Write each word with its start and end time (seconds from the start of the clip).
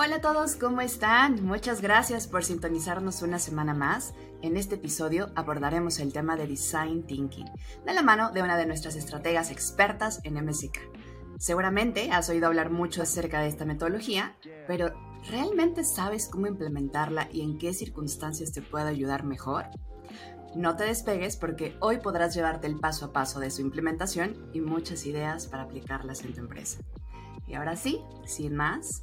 Hola 0.00 0.16
a 0.16 0.20
todos, 0.20 0.54
¿cómo 0.54 0.80
están? 0.80 1.44
Muchas 1.44 1.82
gracias 1.82 2.28
por 2.28 2.44
sintonizarnos 2.44 3.20
una 3.22 3.40
semana 3.40 3.74
más. 3.74 4.14
En 4.42 4.56
este 4.56 4.76
episodio 4.76 5.30
abordaremos 5.34 5.98
el 5.98 6.12
tema 6.12 6.36
de 6.36 6.46
Design 6.46 7.02
Thinking, 7.02 7.50
de 7.84 7.94
la 7.94 8.02
mano 8.04 8.30
de 8.30 8.42
una 8.42 8.56
de 8.56 8.66
nuestras 8.66 8.94
estrategas 8.94 9.50
expertas 9.50 10.20
en 10.22 10.34
MSK. 10.34 10.78
Seguramente 11.40 12.12
has 12.12 12.28
oído 12.28 12.46
hablar 12.46 12.70
mucho 12.70 13.02
acerca 13.02 13.40
de 13.40 13.48
esta 13.48 13.64
metodología, 13.64 14.36
pero 14.68 14.92
¿realmente 15.28 15.82
sabes 15.82 16.28
cómo 16.28 16.46
implementarla 16.46 17.28
y 17.32 17.40
en 17.40 17.58
qué 17.58 17.74
circunstancias 17.74 18.52
te 18.52 18.62
puede 18.62 18.88
ayudar 18.88 19.24
mejor? 19.24 19.64
No 20.54 20.76
te 20.76 20.84
despegues 20.84 21.36
porque 21.36 21.76
hoy 21.80 21.98
podrás 21.98 22.36
llevarte 22.36 22.68
el 22.68 22.78
paso 22.78 23.06
a 23.06 23.12
paso 23.12 23.40
de 23.40 23.50
su 23.50 23.62
implementación 23.62 24.48
y 24.52 24.60
muchas 24.60 25.06
ideas 25.06 25.48
para 25.48 25.64
aplicarlas 25.64 26.24
en 26.24 26.34
tu 26.34 26.40
empresa. 26.40 26.78
Y 27.48 27.54
ahora 27.54 27.74
sí, 27.74 28.00
sin 28.26 28.54
más, 28.54 29.02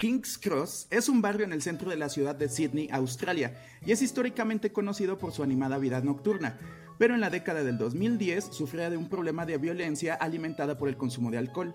King's 0.00 0.38
Cross 0.38 0.86
es 0.90 1.08
un 1.08 1.20
barrio 1.20 1.44
en 1.44 1.52
el 1.52 1.62
centro 1.62 1.90
de 1.90 1.96
la 1.96 2.08
ciudad 2.08 2.34
de 2.34 2.48
Sydney, 2.48 2.88
Australia, 2.92 3.60
y 3.84 3.92
es 3.92 4.02
históricamente 4.02 4.72
conocido 4.72 5.18
por 5.18 5.32
su 5.32 5.42
animada 5.42 5.78
vida 5.78 6.00
nocturna, 6.00 6.58
pero 6.98 7.14
en 7.14 7.20
la 7.20 7.30
década 7.30 7.62
del 7.62 7.78
2010 7.78 8.44
sufría 8.52 8.90
de 8.90 8.96
un 8.96 9.08
problema 9.08 9.46
de 9.46 9.58
violencia 9.58 10.14
alimentada 10.14 10.78
por 10.78 10.88
el 10.88 10.96
consumo 10.96 11.30
de 11.30 11.38
alcohol. 11.38 11.74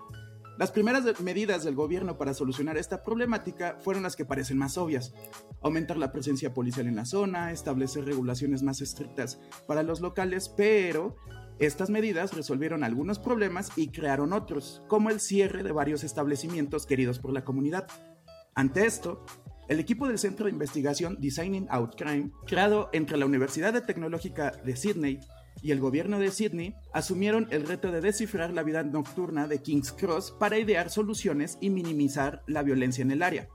Las 0.56 0.70
primeras 0.70 1.20
medidas 1.20 1.64
del 1.64 1.74
gobierno 1.74 2.16
para 2.16 2.32
solucionar 2.32 2.76
esta 2.76 3.02
problemática 3.02 3.76
fueron 3.80 4.04
las 4.04 4.14
que 4.14 4.24
parecen 4.24 4.56
más 4.56 4.78
obvias. 4.78 5.12
Aumentar 5.62 5.96
la 5.96 6.12
presencia 6.12 6.54
policial 6.54 6.86
en 6.86 6.94
la 6.94 7.06
zona, 7.06 7.50
establecer 7.50 8.04
regulaciones 8.04 8.62
más 8.62 8.80
estrictas 8.80 9.40
para 9.66 9.82
los 9.82 10.00
locales, 10.00 10.48
pero 10.48 11.16
estas 11.58 11.90
medidas 11.90 12.34
resolvieron 12.34 12.84
algunos 12.84 13.18
problemas 13.18 13.72
y 13.76 13.88
crearon 13.88 14.32
otros, 14.32 14.82
como 14.86 15.10
el 15.10 15.18
cierre 15.18 15.64
de 15.64 15.72
varios 15.72 16.04
establecimientos 16.04 16.86
queridos 16.86 17.18
por 17.18 17.32
la 17.32 17.44
comunidad. 17.44 17.88
Ante 18.54 18.86
esto, 18.86 19.24
el 19.68 19.80
equipo 19.80 20.06
del 20.06 20.18
Centro 20.18 20.46
de 20.46 20.52
Investigación 20.52 21.16
Designing 21.20 21.66
Out 21.70 21.96
Crime, 21.96 22.30
creado 22.46 22.90
entre 22.92 23.16
la 23.16 23.26
Universidad 23.26 23.84
Tecnológica 23.84 24.52
de 24.64 24.76
Sydney 24.76 25.20
y 25.62 25.70
el 25.70 25.80
gobierno 25.80 26.18
de 26.18 26.30
Sydney, 26.30 26.74
asumieron 26.92 27.48
el 27.50 27.66
reto 27.66 27.90
de 27.90 28.00
descifrar 28.00 28.52
la 28.52 28.62
vida 28.62 28.82
nocturna 28.82 29.46
de 29.46 29.62
King's 29.62 29.92
Cross 29.92 30.34
para 30.38 30.58
idear 30.58 30.90
soluciones 30.90 31.58
y 31.60 31.70
minimizar 31.70 32.42
la 32.46 32.62
violencia 32.62 33.02
en 33.02 33.10
el 33.10 33.22
área. 33.22 33.48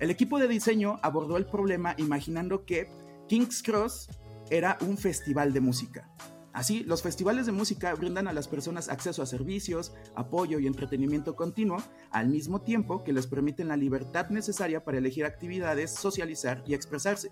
El 0.00 0.10
equipo 0.10 0.38
de 0.38 0.48
diseño 0.48 0.98
abordó 1.02 1.36
el 1.36 1.46
problema 1.46 1.94
imaginando 1.98 2.64
que 2.64 2.88
King's 3.28 3.62
Cross 3.62 4.08
era 4.50 4.76
un 4.80 4.98
festival 4.98 5.52
de 5.52 5.60
música, 5.60 6.10
Así, 6.52 6.84
los 6.84 7.02
festivales 7.02 7.46
de 7.46 7.52
música 7.52 7.94
brindan 7.94 8.28
a 8.28 8.32
las 8.32 8.46
personas 8.46 8.90
acceso 8.90 9.22
a 9.22 9.26
servicios, 9.26 9.94
apoyo 10.14 10.58
y 10.58 10.66
entretenimiento 10.66 11.34
continuo, 11.34 11.82
al 12.10 12.28
mismo 12.28 12.60
tiempo 12.60 13.04
que 13.04 13.14
les 13.14 13.26
permiten 13.26 13.68
la 13.68 13.76
libertad 13.76 14.28
necesaria 14.28 14.84
para 14.84 14.98
elegir 14.98 15.24
actividades, 15.24 15.92
socializar 15.92 16.62
y 16.66 16.74
expresarse. 16.74 17.30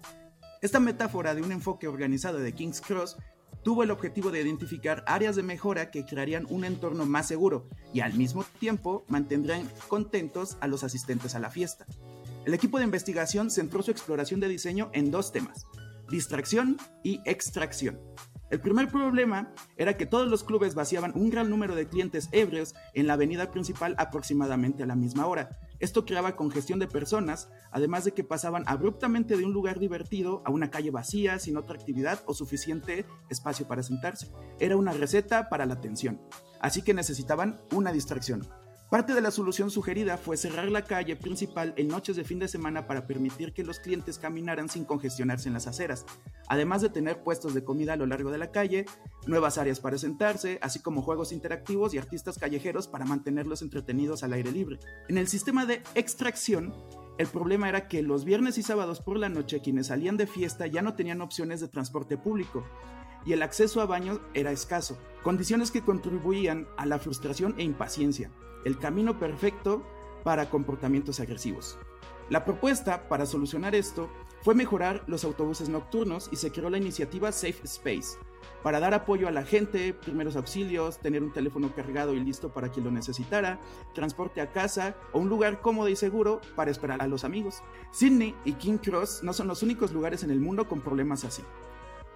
Esta 0.63 0.81
metáfora 0.81 1.35
de 1.35 1.43
un 1.43 1.53
enfoque 1.53 1.87
organizado 1.87 2.39
de 2.39 2.55
King's 2.55 2.81
Cross 2.81 3.19
tuvo 3.63 3.83
el 3.83 3.91
objetivo 3.91 4.31
de 4.31 4.41
identificar 4.41 5.05
áreas 5.07 5.37
de 5.37 5.43
mejora 5.43 5.91
que 5.91 6.05
crearían 6.05 6.47
un 6.49 6.65
entorno 6.65 7.07
más 7.07 7.29
seguro 7.29 7.69
y 7.93 8.01
al 8.01 8.15
mismo 8.15 8.45
tiempo 8.59 9.05
mantendrían 9.09 9.69
contentos 9.89 10.57
a 10.61 10.67
los 10.67 10.85
asistentes 10.85 11.35
a 11.35 11.41
la 11.41 11.51
fiesta. 11.51 11.87
El 12.45 12.55
equipo 12.55 12.79
de 12.79 12.85
investigación 12.85 13.51
centró 13.51 13.83
su 13.83 13.91
exploración 13.91 14.41
de 14.41 14.49
diseño 14.49 14.91
en 14.93 15.11
dos 15.11 15.31
temas, 15.33 15.67
distracción 16.11 16.79
y 17.03 17.21
extracción. 17.25 18.01
El 18.51 18.61
primer 18.61 18.89
problema 18.89 19.53
era 19.77 19.97
que 19.97 20.07
todos 20.07 20.29
los 20.29 20.43
clubes 20.43 20.75
vaciaban 20.75 21.13
un 21.15 21.31
gran 21.31 21.49
número 21.49 21.77
de 21.77 21.87
clientes 21.87 22.29
ebrios 22.33 22.75
en 22.95 23.07
la 23.07 23.13
avenida 23.13 23.53
principal 23.53 23.95
aproximadamente 23.97 24.83
a 24.83 24.87
la 24.87 24.97
misma 24.97 25.27
hora. 25.27 25.60
Esto 25.81 26.05
creaba 26.05 26.37
congestión 26.37 26.79
de 26.79 26.87
personas, 26.87 27.51
además 27.71 28.05
de 28.05 28.13
que 28.13 28.23
pasaban 28.23 28.65
abruptamente 28.67 29.37
de 29.37 29.45
un 29.45 29.53
lugar 29.53 29.79
divertido 29.79 30.43
a 30.45 30.51
una 30.51 30.71
calle 30.71 30.91
vacía, 30.91 31.39
sin 31.39 31.57
otra 31.57 31.75
actividad 31.75 32.23
o 32.27 32.35
suficiente 32.35 33.07
espacio 33.31 33.67
para 33.67 33.83
sentarse. 33.83 34.31
Era 34.59 34.77
una 34.77 34.93
receta 34.93 35.49
para 35.49 35.67
la 35.67 35.81
tensión, 35.81 36.21
así 36.61 36.83
que 36.83 36.95
necesitaban 36.95 37.61
una 37.75 37.93
distracción. 37.93 38.47
Parte 38.91 39.15
de 39.15 39.21
la 39.21 39.31
solución 39.31 39.71
sugerida 39.71 40.17
fue 40.17 40.37
cerrar 40.37 40.69
la 40.69 40.83
calle 40.83 41.15
principal 41.15 41.75
en 41.77 41.87
noches 41.87 42.17
de 42.17 42.25
fin 42.25 42.41
de 42.41 42.49
semana 42.49 42.89
para 42.89 43.07
permitir 43.07 43.53
que 43.53 43.63
los 43.63 43.79
clientes 43.79 44.19
caminaran 44.19 44.69
sin 44.69 44.85
congestionarse 44.85 45.47
en 45.47 45.55
las 45.55 45.69
aceras, 45.69 46.05
además 46.49 46.83
de 46.83 46.89
tener 46.89 47.23
puestos 47.23 47.55
de 47.55 47.63
comida 47.63 47.93
a 47.93 47.97
lo 47.97 48.07
largo 48.07 48.33
de 48.33 48.39
la 48.39 48.51
calle, 48.51 48.87
nuevas 49.29 49.59
áreas 49.59 49.79
para 49.79 49.97
sentarse, 49.97 50.59
así 50.61 50.81
como 50.81 51.03
juegos 51.03 51.31
interactivos 51.31 51.95
y 51.95 51.99
artistas 51.99 52.37
callejeros 52.37 52.89
para 52.89 53.05
mantenerlos 53.05 53.63
entretenidos 53.63 54.25
al 54.25 54.33
aire 54.33 54.51
libre. 54.51 54.81
En 55.09 55.19
el 55.19 55.29
sistema 55.29 55.67
de 55.67 55.85
extracción, 55.95 56.75
el 57.17 57.29
problema 57.29 57.69
era 57.69 57.87
que 57.87 58.03
los 58.03 58.25
viernes 58.25 58.59
y 58.59 58.65
sábados 58.65 59.01
por 59.01 59.19
la 59.19 59.29
noche 59.29 59.61
quienes 59.61 59.87
salían 59.87 60.17
de 60.17 60.27
fiesta 60.27 60.67
ya 60.67 60.83
no 60.83 60.95
tenían 60.95 61.21
opciones 61.21 61.61
de 61.61 61.69
transporte 61.69 62.19
público 62.19 62.65
y 63.25 63.33
el 63.33 63.43
acceso 63.43 63.81
a 63.81 63.87
baños 63.87 64.21
era 64.35 64.53
escaso, 64.53 64.99
condiciones 65.23 65.71
que 65.71 65.83
contribuían 65.83 66.67
a 66.77 66.87
la 66.87 66.99
frustración 66.99 67.55
e 67.59 67.63
impaciencia 67.63 68.31
el 68.65 68.79
camino 68.79 69.19
perfecto 69.19 69.83
para 70.23 70.51
comportamientos 70.51 71.21
agresivos. 71.21 71.79
La 72.29 72.45
propuesta 72.45 73.09
para 73.09 73.27
solucionar 73.27 73.75
esto 73.75 74.09
fue 74.43 74.55
mejorar 74.55 75.03
los 75.07 75.25
autobuses 75.25 75.69
nocturnos 75.69 76.29
y 76.33 76.37
se 76.37 76.53
creó 76.53 76.71
la 76.71 76.79
iniciativa 76.79 77.33
Safe 77.33 77.61
Space, 77.65 78.19
para 78.63 78.79
dar 78.79 78.95
apoyo 78.95 79.27
a 79.27 79.33
la 79.33 79.43
gente, 79.43 79.93
primeros 79.93 80.37
auxilios, 80.37 80.99
tener 80.99 81.23
un 81.23 81.33
teléfono 81.33 81.75
cargado 81.75 82.15
y 82.15 82.21
listo 82.21 82.53
para 82.53 82.69
quien 82.69 82.85
lo 82.85 82.91
necesitara, 82.91 83.59
transporte 83.95 84.41
a 84.41 84.53
casa 84.53 84.95
o 85.13 85.19
un 85.19 85.29
lugar 85.29 85.61
cómodo 85.61 85.89
y 85.89 85.97
seguro 85.97 86.41
para 86.55 86.71
esperar 86.71 87.03
a 87.03 87.09
los 87.09 87.25
amigos. 87.25 87.63
Sydney 87.91 88.35
y 88.45 88.53
King 88.53 88.79
Cross 88.79 89.23
no 89.23 89.33
son 89.33 89.49
los 89.49 89.63
únicos 89.63 89.93
lugares 89.93 90.23
en 90.23 90.31
el 90.31 90.41
mundo 90.41 90.69
con 90.69 90.83
problemas 90.83 91.25
así. 91.25 91.43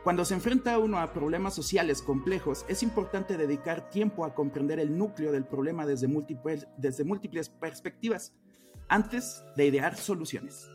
Cuando 0.05 0.27
se 0.27 0.35
enfrenta 0.35 0.79
uno 0.79 0.99
a 0.99 1.15
problemas 1.15 1.55
sociales 1.55 2.03
complejos, 2.03 2.67
es 2.69 2.83
importante 2.83 3.39
dedicar 3.39 3.89
tiempo 3.89 4.27
a 4.27 4.35
comprender 4.35 4.79
el 4.79 4.99
núcleo 4.99 5.33
del 5.33 5.47
problema 5.47 5.87
desde 5.87 6.09
múltiples, 6.09 6.67
desde 6.77 7.05
múltiples 7.05 7.49
perspectivas, 7.49 8.35
antes 8.89 9.43
de 9.57 9.65
idear 9.65 9.97
soluciones. 9.97 10.71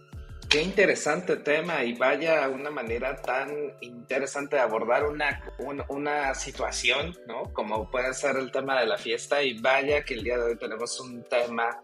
Qué 0.49 0.63
interesante 0.63 1.35
tema 1.35 1.83
y 1.83 1.93
vaya 1.93 2.49
una 2.49 2.71
manera 2.71 3.21
tan 3.21 3.51
interesante 3.81 4.55
de 4.55 4.63
abordar 4.63 5.05
una, 5.05 5.43
una, 5.89 6.33
situación, 6.33 7.15
¿no? 7.27 7.53
Como 7.53 7.91
puede 7.91 8.15
ser 8.15 8.35
el 8.37 8.51
tema 8.51 8.79
de 8.79 8.87
la 8.87 8.97
fiesta 8.97 9.43
y 9.43 9.59
vaya 9.59 10.03
que 10.03 10.15
el 10.15 10.23
día 10.23 10.39
de 10.39 10.43
hoy 10.45 10.57
tenemos 10.57 10.99
un 10.99 11.23
tema 11.25 11.79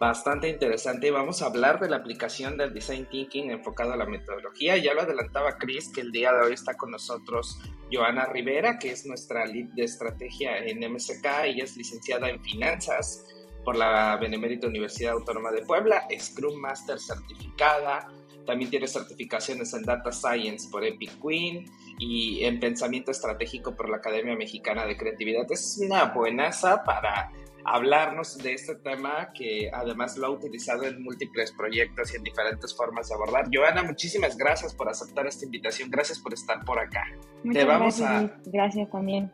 bastante 0.00 0.48
interesante 0.48 1.10
vamos 1.10 1.42
a 1.42 1.46
hablar 1.46 1.80
de 1.80 1.88
la 1.88 1.96
aplicación 1.96 2.56
del 2.56 2.72
design 2.72 3.06
thinking 3.10 3.50
enfocado 3.50 3.92
a 3.92 3.96
la 3.96 4.06
metodología. 4.06 4.76
Ya 4.76 4.94
lo 4.94 5.02
adelantaba 5.02 5.58
Chris 5.58 5.90
que 5.92 6.00
el 6.00 6.12
día 6.12 6.32
de 6.32 6.46
hoy 6.46 6.52
está 6.52 6.74
con 6.74 6.90
nosotros 6.90 7.58
Joana 7.92 8.26
Rivera, 8.26 8.78
que 8.78 8.90
es 8.90 9.06
nuestra 9.06 9.44
lead 9.46 9.68
de 9.74 9.84
estrategia 9.84 10.58
en 10.58 10.80
MSK. 10.92 11.26
y 11.54 11.60
es 11.60 11.76
licenciada 11.76 12.28
en 12.28 12.42
finanzas 12.42 13.24
por 13.64 13.76
la 13.76 14.16
Benemérita 14.16 14.66
Universidad 14.66 15.12
Autónoma 15.12 15.50
de 15.50 15.62
Puebla, 15.62 16.06
Scrum 16.18 16.58
Master 16.58 16.98
certificada, 16.98 18.08
también 18.48 18.70
tiene 18.70 18.88
certificaciones 18.88 19.74
en 19.74 19.82
Data 19.82 20.10
Science 20.10 20.70
por 20.70 20.82
Epic 20.82 21.20
Queen 21.20 21.66
y 21.98 22.44
en 22.44 22.58
Pensamiento 22.58 23.10
Estratégico 23.10 23.76
por 23.76 23.90
la 23.90 23.98
Academia 23.98 24.34
Mexicana 24.36 24.86
de 24.86 24.96
Creatividad. 24.96 25.44
Es 25.52 25.78
una 25.82 26.06
buenaza 26.06 26.82
para 26.82 27.30
hablarnos 27.74 28.38
de 28.38 28.54
este 28.54 28.74
tema 28.76 29.30
que 29.34 29.70
además 29.72 30.16
lo 30.16 30.26
ha 30.26 30.30
utilizado 30.30 30.84
en 30.84 31.02
múltiples 31.02 31.52
proyectos 31.52 32.12
y 32.12 32.16
en 32.16 32.22
diferentes 32.22 32.76
formas 32.76 33.08
de 33.08 33.14
abordar. 33.14 33.48
Joana, 33.52 33.82
muchísimas 33.82 34.36
gracias 34.36 34.74
por 34.74 34.88
aceptar 34.88 35.26
esta 35.26 35.44
invitación, 35.44 35.90
gracias 35.90 36.18
por 36.18 36.32
estar 36.34 36.64
por 36.64 36.78
acá. 36.78 37.04
Muchas 37.44 37.64
gracias, 37.64 38.30
gracias 38.46 38.90
también, 38.90 39.30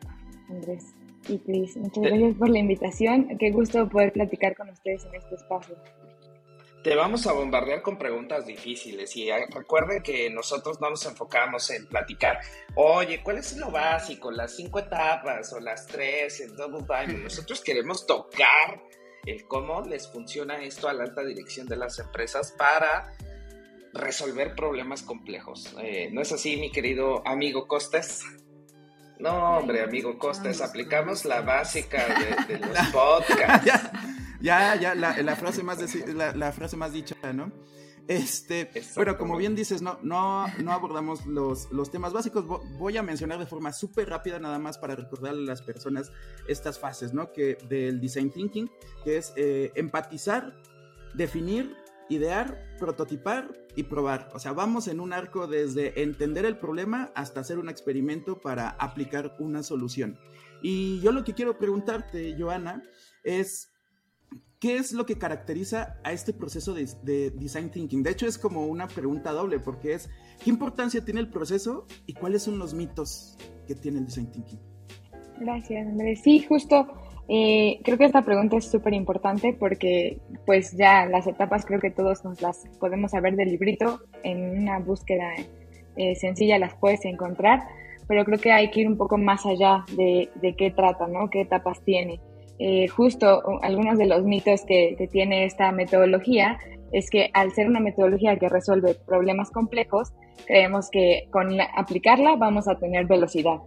Andrés 0.48 0.94
y 1.28 1.38
Cris. 1.38 1.76
Muchas 1.76 2.04
gracias 2.04 2.34
por 2.34 2.48
la 2.48 2.58
invitación. 2.58 3.36
Qué 3.38 3.50
gusto 3.50 3.88
poder 3.88 4.12
platicar 4.12 4.56
con 4.56 4.69
ustedes 4.69 5.04
en 5.06 5.14
este 5.14 5.34
espacio. 5.34 5.76
Te 6.84 6.94
vamos 6.94 7.26
a 7.26 7.32
bombardear 7.32 7.81
con 7.81 7.96
preguntas 7.96 8.44
difíciles 8.44 9.16
y 9.16 9.31
ah, 9.31 9.46
recuerden 9.48 10.02
que 10.02 10.28
nosotros 10.28 10.82
no 10.82 10.90
nos 10.90 11.06
enfocamos 11.06 11.70
en 11.70 11.86
platicar, 11.86 12.40
oye, 12.75 13.22
¿cuál 13.22 13.38
es 13.38 13.56
lo 13.56 13.70
básico? 13.70 14.31
Las 14.31 14.54
cinco 14.54 14.81
etapas 14.81 15.50
o 15.54 15.60
las 15.60 15.86
tres, 15.86 16.40
el 16.40 16.54
double 16.54 16.84
time. 16.86 17.19
Nosotros 17.25 17.62
queremos 17.62 18.06
tocar 18.06 18.82
el 19.25 19.46
cómo 19.46 19.81
les 19.81 20.12
funciona 20.12 20.62
esto 20.62 20.86
a 20.86 20.92
la 20.92 21.04
alta 21.04 21.25
dirección 21.25 21.66
de 21.66 21.76
las 21.76 21.98
empresas 22.00 22.52
para 22.52 23.16
resolver 23.94 24.54
problemas 24.54 25.02
complejos. 25.02 25.75
Eh, 25.81 26.10
¿No 26.12 26.20
es 26.20 26.32
así, 26.32 26.58
mi 26.58 26.70
querido 26.70 27.26
amigo 27.26 27.66
Costes? 27.66 28.25
No, 29.19 29.56
hombre, 29.56 29.81
amigo 29.81 30.19
Costes, 30.19 30.60
aplicamos 30.60 31.25
la 31.25 31.40
básica 31.40 32.04
de, 32.46 32.58
los 32.58 32.78
podcasts. 32.88 33.72
Ya, 34.44 34.76
ya, 34.76 34.94
la, 34.94 35.37
frase 35.37 35.62
más 35.62 35.79
la, 36.14 36.52
frase 36.52 36.76
más 36.76 36.93
dicha, 36.93 37.17
¿no? 37.32 37.50
Este, 38.06 38.70
pero 38.94 39.17
como 39.17 39.38
bien 39.38 39.55
dices, 39.55 39.81
no, 39.81 39.99
no, 40.02 40.46
no 40.62 40.73
abordamos 40.73 41.25
los, 41.25 41.73
los 41.73 41.91
temas 41.91 42.12
básicos. 42.12 42.44
Voy 42.79 42.99
a 42.99 43.02
mencionar 43.02 43.38
de 43.38 43.46
forma 43.46 43.73
súper 43.73 44.11
rápida, 44.11 44.38
nada 44.38 44.58
más 44.58 44.76
para 44.76 44.94
recordarle 44.94 45.44
a 45.44 45.46
las 45.46 45.62
personas 45.62 46.12
estas 46.46 46.79
fases, 46.79 47.14
¿no? 47.14 47.32
Que 47.32 47.56
del 47.69 48.00
design 48.00 48.31
thinking, 48.31 48.70
que 49.02 49.17
es 49.17 49.32
eh, 49.37 49.73
empatizar, 49.76 50.55
definir, 51.14 51.75
idear, 52.11 52.76
prototipar 52.79 53.50
y 53.75 53.85
probar. 53.85 54.29
O 54.35 54.38
sea, 54.38 54.52
vamos 54.52 54.88
en 54.88 55.00
un 55.00 55.14
arco 55.14 55.46
desde 55.46 56.02
entender 56.02 56.44
el 56.44 56.58
problema 56.58 57.11
hasta 57.14 57.41
hacer 57.41 57.58
un 57.58 57.70
experimento 57.70 58.38
para 58.38 58.69
aplicar 58.69 59.35
una 59.38 59.62
solución. 59.62 60.19
Y 60.62 61.00
yo 61.00 61.12
lo 61.12 61.25
que 61.25 61.32
quiero 61.32 61.58
preguntarte, 61.58 62.37
Joana, 62.38 62.82
es 63.23 63.73
¿qué 64.60 64.76
es 64.76 64.92
lo 64.92 65.06
que 65.06 65.19
caracteriza 65.19 65.96
a 66.04 66.12
este 66.12 66.32
proceso 66.32 66.75
de, 66.75 66.88
de, 67.02 67.31
design 67.31 67.70
thinking? 67.70 68.02
De 68.02 68.10
hecho, 68.10 68.26
es 68.26 68.38
como 68.38 68.66
una 68.66 68.88
pregunta 68.88 69.32
doble, 69.32 69.58
porque 69.58 69.94
es, 69.94 70.10
¿qué 70.42 70.50
importancia 70.50 71.04
tiene 71.04 71.20
el 71.20 71.28
proceso 71.28 71.86
y 72.06 72.14
cuáles 72.14 72.42
son 72.42 72.58
los 72.58 72.75
mitos 72.75 73.36
que 73.66 73.75
tiene 73.75 73.98
el 73.98 74.06
design 74.06 74.31
thinking? 74.31 74.60
Gracias, 75.38 75.86
Andrés. 75.86 76.20
Sí, 76.22 76.40
justo 76.40 76.86
eh, 77.28 77.81
creo 77.82 77.96
que 77.96 78.04
esta 78.04 78.22
pregunta 78.22 78.56
es 78.56 78.70
súper 78.70 78.92
importante 78.92 79.56
porque 79.58 80.19
pues 80.44 80.76
ya 80.76 81.06
las 81.06 81.26
etapas 81.26 81.64
creo 81.64 81.81
que 81.81 81.90
todos 81.90 82.22
nos 82.25 82.42
las 82.42 82.64
podemos 82.78 83.12
saber 83.12 83.34
del 83.34 83.48
librito, 83.48 84.00
en 84.22 84.58
una 84.58 84.78
búsqueda 84.78 85.31
eh, 85.96 86.14
sencilla 86.16 86.58
las 86.58 86.75
puedes 86.75 87.04
encontrar, 87.06 87.62
pero 88.06 88.25
creo 88.25 88.38
que 88.38 88.52
hay 88.52 88.70
que 88.70 88.81
ir 88.81 88.88
un 88.88 88.98
poco 88.98 89.16
más 89.16 89.46
allá 89.46 89.84
de, 89.96 90.28
de 90.34 90.54
qué 90.54 90.70
trata, 90.70 91.06
¿no? 91.06 91.31
¿Qué 91.31 91.40
etapas 91.40 91.82
tiene? 91.82 92.20
Eh, 92.58 92.86
justo 92.88 93.42
algunos 93.62 93.98
de 93.98 94.06
los 94.06 94.22
mitos 94.24 94.62
que, 94.64 94.96
tiene 95.10 95.44
esta 95.44 95.72
metodología 95.72 96.58
es 96.92 97.10
que 97.10 97.30
al 97.34 97.52
ser 97.52 97.66
una 97.66 97.80
metodología 97.80 98.38
que 98.38 98.48
resuelve 98.48 98.94
problemas 99.06 99.50
complejos, 99.50 100.12
creemos 100.46 100.88
que 100.90 101.26
con 101.30 101.60
aplicarla 101.60 102.36
vamos 102.36 102.68
a 102.68 102.78
tener 102.78 103.06
velocidad 103.06 103.58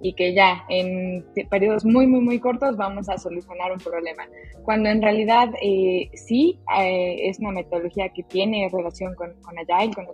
y 0.00 0.12
que 0.12 0.34
ya 0.34 0.64
en 0.68 1.24
periodos 1.50 1.84
muy, 1.84 2.06
muy, 2.06 2.20
muy 2.20 2.38
cortos 2.38 2.76
vamos 2.76 3.08
a 3.08 3.18
solucionar 3.18 3.72
un 3.72 3.78
problema. 3.78 4.28
Cuando 4.62 4.90
en 4.90 5.02
realidad 5.02 5.48
eh, 5.60 6.10
sí 6.14 6.60
eh, 6.78 7.28
es 7.28 7.40
una 7.40 7.50
metodología 7.50 8.10
que 8.10 8.22
tiene 8.22 8.68
relación 8.72 9.14
con, 9.16 9.32
con 9.40 9.54
Agile, 9.58 9.94
con 9.94 10.06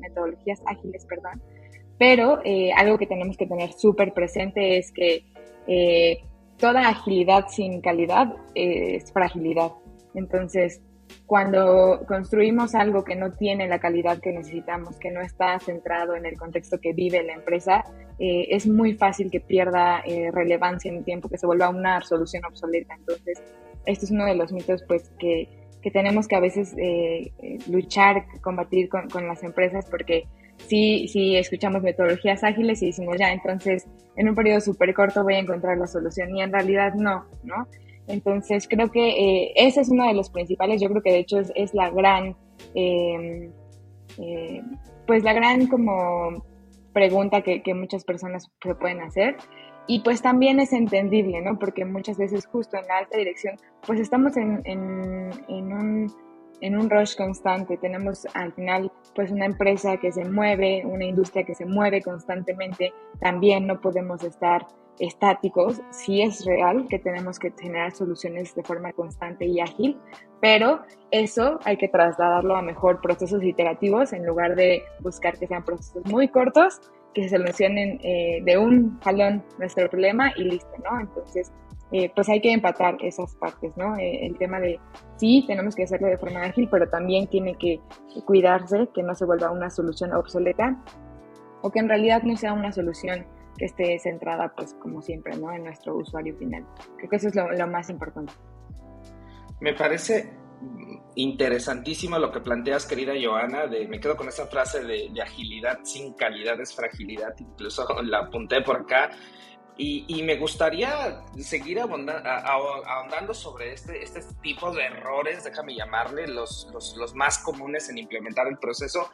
metodologías, 0.00 0.62
ágiles, 0.64 1.04
perdón, 1.06 1.42
pero 1.98 2.40
algo 2.76 2.98
que 2.98 3.06
tenemos 3.06 3.36
que 3.36 3.46
tener 3.46 3.72
súper 3.72 4.14
presente 4.14 4.78
es 4.78 4.92
que 4.92 5.24
toda 6.58 6.88
agilidad 6.88 7.46
sin 7.48 7.80
calidad 7.80 8.34
es 8.54 9.12
fragilidad. 9.12 9.72
Entonces, 10.14 10.80
cuando 11.26 12.04
construimos 12.06 12.74
algo 12.74 13.04
que 13.04 13.16
no 13.16 13.32
tiene 13.32 13.68
la 13.68 13.78
calidad 13.78 14.18
que 14.20 14.32
necesitamos, 14.32 14.96
que 14.96 15.10
no 15.10 15.20
está 15.20 15.58
centrado 15.58 16.14
en 16.14 16.24
el 16.24 16.38
contexto 16.38 16.78
que 16.80 16.92
vive 16.92 17.22
la 17.22 17.34
empresa, 17.34 17.84
eh, 18.18 18.46
es 18.50 18.66
muy 18.66 18.94
fácil 18.94 19.30
que 19.30 19.40
pierda 19.40 20.00
eh, 20.06 20.30
relevancia 20.32 20.90
en 20.90 20.98
el 20.98 21.04
tiempo, 21.04 21.28
que 21.28 21.38
se 21.38 21.46
vuelva 21.46 21.68
una 21.68 22.00
solución 22.02 22.44
obsoleta. 22.44 22.94
Entonces, 22.94 23.42
este 23.86 24.04
es 24.04 24.10
uno 24.10 24.24
de 24.24 24.36
los 24.36 24.52
mitos 24.52 24.84
pues, 24.86 25.10
que, 25.18 25.48
que 25.82 25.90
tenemos 25.90 26.28
que 26.28 26.36
a 26.36 26.40
veces 26.40 26.74
eh, 26.78 27.32
luchar, 27.68 28.24
combatir 28.40 28.88
con, 28.88 29.08
con, 29.08 29.26
las 29.26 29.42
empresas, 29.42 29.86
porque 29.90 30.28
si, 30.66 31.08
si 31.08 31.36
escuchamos 31.36 31.82
metodologías 31.82 32.42
ágiles 32.44 32.82
y 32.82 32.86
decimos, 32.86 33.16
ya, 33.18 33.32
entonces 33.32 33.86
en 34.16 34.28
un 34.28 34.34
periodo 34.34 34.60
súper 34.60 34.94
corto 34.94 35.22
voy 35.22 35.34
a 35.34 35.38
encontrar 35.38 35.78
la 35.78 35.86
solución, 35.86 36.34
y 36.36 36.42
en 36.42 36.52
realidad 36.52 36.94
no, 36.94 37.26
¿no? 37.42 37.66
Entonces 38.08 38.66
creo 38.68 38.90
que 38.90 39.08
eh, 39.08 39.52
ese 39.56 39.80
es 39.80 39.88
uno 39.88 40.06
de 40.06 40.14
los 40.14 40.30
principales, 40.30 40.80
yo 40.80 40.88
creo 40.88 41.02
que 41.02 41.12
de 41.12 41.18
hecho 41.18 41.38
es, 41.38 41.74
la 41.74 41.90
gran, 41.90 42.36
em, 42.74 43.50
eh, 44.18 44.62
pues 45.06 45.22
la 45.24 45.32
gran 45.32 45.66
como 45.66 46.44
pregunta 46.92 47.42
que, 47.42 47.74
muchas 47.74 48.04
personas 48.04 48.50
se 48.62 48.74
pueden 48.74 49.00
hacer. 49.02 49.36
Y 49.88 50.00
pues 50.00 50.20
también 50.20 50.58
es 50.58 50.72
entendible, 50.72 51.40
¿no? 51.42 51.58
Porque 51.60 51.84
muchas 51.84 52.18
veces 52.18 52.46
justo 52.46 52.76
en 52.76 52.88
la 52.88 52.98
alta 52.98 53.18
dirección, 53.18 53.54
pues 53.86 54.00
estamos 54.00 54.36
en, 54.36 54.60
en 54.64 55.72
un 55.72 56.12
en 56.60 56.76
un 56.76 56.90
rush 56.90 57.16
constante. 57.16 57.76
Tenemos 57.76 58.26
al 58.34 58.52
final 58.52 58.90
pues 59.14 59.30
una 59.30 59.46
empresa 59.46 59.96
que 59.96 60.12
se 60.12 60.24
mueve, 60.24 60.84
una 60.84 61.04
industria 61.04 61.44
que 61.44 61.54
se 61.54 61.66
mueve 61.66 62.02
constantemente. 62.02 62.92
También 63.20 63.66
no 63.66 63.80
podemos 63.80 64.22
estar 64.24 64.66
estáticos, 64.98 65.80
sí 65.90 66.22
es 66.22 66.44
real 66.44 66.86
que 66.88 66.98
tenemos 66.98 67.38
que 67.38 67.52
generar 67.60 67.92
soluciones 67.92 68.54
de 68.54 68.62
forma 68.62 68.92
constante 68.92 69.44
y 69.44 69.60
ágil, 69.60 69.98
pero 70.40 70.80
eso 71.10 71.58
hay 71.64 71.76
que 71.76 71.88
trasladarlo 71.88 72.56
a 72.56 72.62
mejor 72.62 73.00
procesos 73.00 73.42
iterativos 73.42 74.12
en 74.12 74.26
lugar 74.26 74.56
de 74.56 74.82
buscar 75.00 75.38
que 75.38 75.46
sean 75.46 75.64
procesos 75.64 76.04
muy 76.06 76.28
cortos, 76.28 76.80
que 77.14 77.24
se 77.24 77.36
solucionen 77.36 77.98
eh, 78.02 78.40
de 78.44 78.58
un 78.58 78.98
jalón 79.00 79.42
nuestro 79.58 79.88
problema 79.88 80.32
y 80.36 80.44
listo, 80.44 80.72
¿no? 80.84 81.00
Entonces, 81.00 81.52
eh, 81.92 82.10
pues 82.14 82.28
hay 82.28 82.40
que 82.40 82.52
empatar 82.52 82.96
esas 83.00 83.34
partes, 83.36 83.76
¿no? 83.76 83.96
Eh, 83.96 84.26
el 84.26 84.36
tema 84.38 84.58
de 84.58 84.80
sí, 85.16 85.44
tenemos 85.46 85.74
que 85.76 85.84
hacerlo 85.84 86.08
de 86.08 86.18
forma 86.18 86.42
ágil, 86.42 86.68
pero 86.70 86.88
también 86.88 87.28
tiene 87.28 87.56
que 87.56 87.80
cuidarse 88.24 88.88
que 88.92 89.02
no 89.02 89.14
se 89.14 89.24
vuelva 89.24 89.50
una 89.52 89.70
solución 89.70 90.12
obsoleta 90.12 90.82
o 91.62 91.70
que 91.70 91.78
en 91.78 91.88
realidad 91.88 92.22
no 92.22 92.36
sea 92.36 92.52
una 92.52 92.72
solución 92.72 93.26
que 93.56 93.66
esté 93.66 93.98
centrada, 93.98 94.52
pues 94.54 94.74
como 94.74 95.00
siempre, 95.00 95.36
¿no? 95.36 95.52
En 95.52 95.64
nuestro 95.64 95.96
usuario 95.96 96.36
final. 96.36 96.64
Creo 96.96 97.08
que 97.08 97.16
eso 97.16 97.28
es 97.28 97.34
lo, 97.34 97.66
más 97.66 97.88
importante. 97.88 98.32
Me 99.60 99.74
parece 99.74 100.32
interesantísimo 101.14 102.18
lo 102.18 102.30
que 102.30 102.40
planteas, 102.40 102.86
querida 102.86 103.12
Joana, 103.22 103.66
de, 103.66 103.88
me 103.88 104.00
quedo 104.00 104.16
con 104.16 104.28
esa 104.28 104.46
frase 104.46 104.82
de, 104.84 105.10
agilidad 105.22 105.80
sin 105.82 106.14
calidad 106.14 106.60
es 106.60 106.74
fragilidad, 106.74 107.34
incluso 107.38 107.86
la 108.02 108.20
apunté 108.20 108.62
por 108.62 108.82
acá, 108.82 109.10
y, 109.78 110.22
me 110.22 110.36
gustaría 110.36 111.22
seguir 111.38 111.80
ahondando 111.80 113.34
sobre 113.34 113.74
este, 113.74 114.02
este 114.02 114.20
tipo 114.42 114.70
de 114.72 114.84
errores, 114.84 115.44
déjame 115.44 115.74
llamarle, 115.74 116.26
los, 116.28 116.68
los, 116.72 116.96
los 116.96 117.14
más 117.14 117.38
comunes 117.38 117.88
en 117.90 117.98
implementar 117.98 118.46
el 118.46 118.58
proceso, 118.58 119.10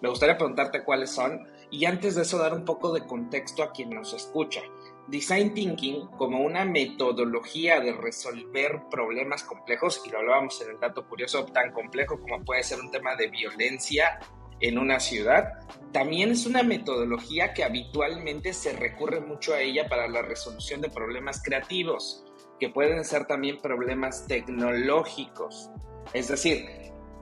me 0.00 0.08
gustaría 0.08 0.36
preguntarte 0.36 0.84
cuáles 0.84 1.10
son 1.10 1.48
y 1.70 1.86
antes 1.86 2.14
de 2.14 2.22
eso 2.22 2.38
dar 2.38 2.52
un 2.52 2.64
poco 2.64 2.92
de 2.92 3.06
contexto 3.06 3.62
a 3.62 3.72
quien 3.72 3.90
nos 3.90 4.12
escucha. 4.12 4.60
Design 5.08 5.54
Thinking 5.54 6.06
como 6.18 6.40
una 6.40 6.64
metodología 6.64 7.80
de 7.80 7.92
resolver 7.92 8.82
problemas 8.90 9.42
complejos, 9.44 10.02
y 10.04 10.10
lo 10.10 10.18
hablábamos 10.18 10.60
en 10.62 10.70
el 10.70 10.80
dato 10.80 11.06
curioso, 11.08 11.44
tan 11.46 11.72
complejo 11.72 12.20
como 12.20 12.44
puede 12.44 12.62
ser 12.62 12.80
un 12.80 12.90
tema 12.90 13.16
de 13.16 13.28
violencia 13.28 14.20
en 14.60 14.78
una 14.78 15.00
ciudad, 15.00 15.60
también 15.92 16.30
es 16.30 16.46
una 16.46 16.62
metodología 16.62 17.54
que 17.54 17.64
habitualmente 17.64 18.52
se 18.52 18.72
recurre 18.72 19.20
mucho 19.20 19.54
a 19.54 19.60
ella 19.60 19.88
para 19.88 20.08
la 20.08 20.22
resolución 20.22 20.80
de 20.80 20.90
problemas 20.90 21.42
creativos, 21.42 22.24
que 22.58 22.68
pueden 22.68 23.04
ser 23.04 23.26
también 23.26 23.60
problemas 23.60 24.26
tecnológicos. 24.26 25.70
Es 26.12 26.28
decir, 26.28 26.66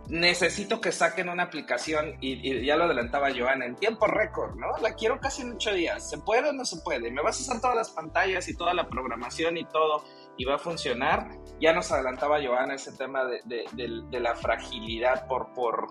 necesito 0.09 0.81
que 0.81 0.93
saquen 0.93 1.29
una 1.29 1.45
aplicación 1.45 2.17
y, 2.21 2.65
ya 2.65 2.77
lo 2.77 2.85
adelantaba 2.85 3.31
Joana, 3.35 3.67
en 3.67 3.77
tiempo 3.77 4.07
récord, 4.07 4.57
¿no? 4.57 4.69
La 4.81 4.95
quiero 4.95 5.21
casi 5.21 5.43
en 5.43 5.53
ocho 5.53 5.73
días. 5.73 6.09
¿Se 6.09 6.19
puede 6.19 6.51
o 6.51 6.53
no 6.53 6.65
se 6.65 6.79
puede? 6.79 7.11
¿Me 7.11 7.23
vas 7.23 7.39
a 7.39 7.43
usar 7.43 7.61
todas 7.61 7.77
las 7.77 7.91
pantallas 7.91 8.49
y 8.49 8.57
toda 8.57 8.75
la 8.75 8.89
programación 8.89 9.57
y 9.57 9.65
todo 9.65 10.05
y 10.37 10.45
va 10.45 10.57
a 10.57 10.59
funcionar? 10.59 11.31
Ya 11.61 11.73
nos 11.73 11.93
adelantaba 11.93 12.43
Joana 12.43 12.75
ese 12.75 12.93
tema 12.93 13.25
de, 13.25 14.21
la 14.21 14.35
fragilidad 14.35 15.27
por, 15.27 15.53
por 15.53 15.89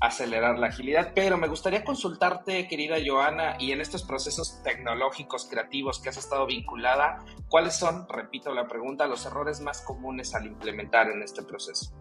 acelerar 0.00 0.58
la 0.58 0.68
agilidad, 0.68 1.12
pero 1.14 1.38
me 1.38 1.48
gustaría 1.48 1.84
consultarte, 1.84 2.68
querida 2.68 2.96
Joana, 3.04 3.56
y 3.58 3.72
en 3.72 3.80
estos 3.80 4.02
procesos 4.02 4.62
tecnológicos, 4.62 5.48
creativos 5.48 6.00
que 6.00 6.10
has 6.10 6.16
estado 6.16 6.46
vinculada, 6.46 7.24
¿cuáles 7.48 7.76
son, 7.76 8.06
repito 8.08 8.52
la 8.52 8.66
pregunta, 8.66 9.06
los 9.06 9.24
errores 9.26 9.60
más 9.60 9.82
comunes 9.82 10.34
al 10.34 10.46
implementar 10.46 11.10
en 11.10 11.22
este 11.22 11.42
proceso? 11.42 11.92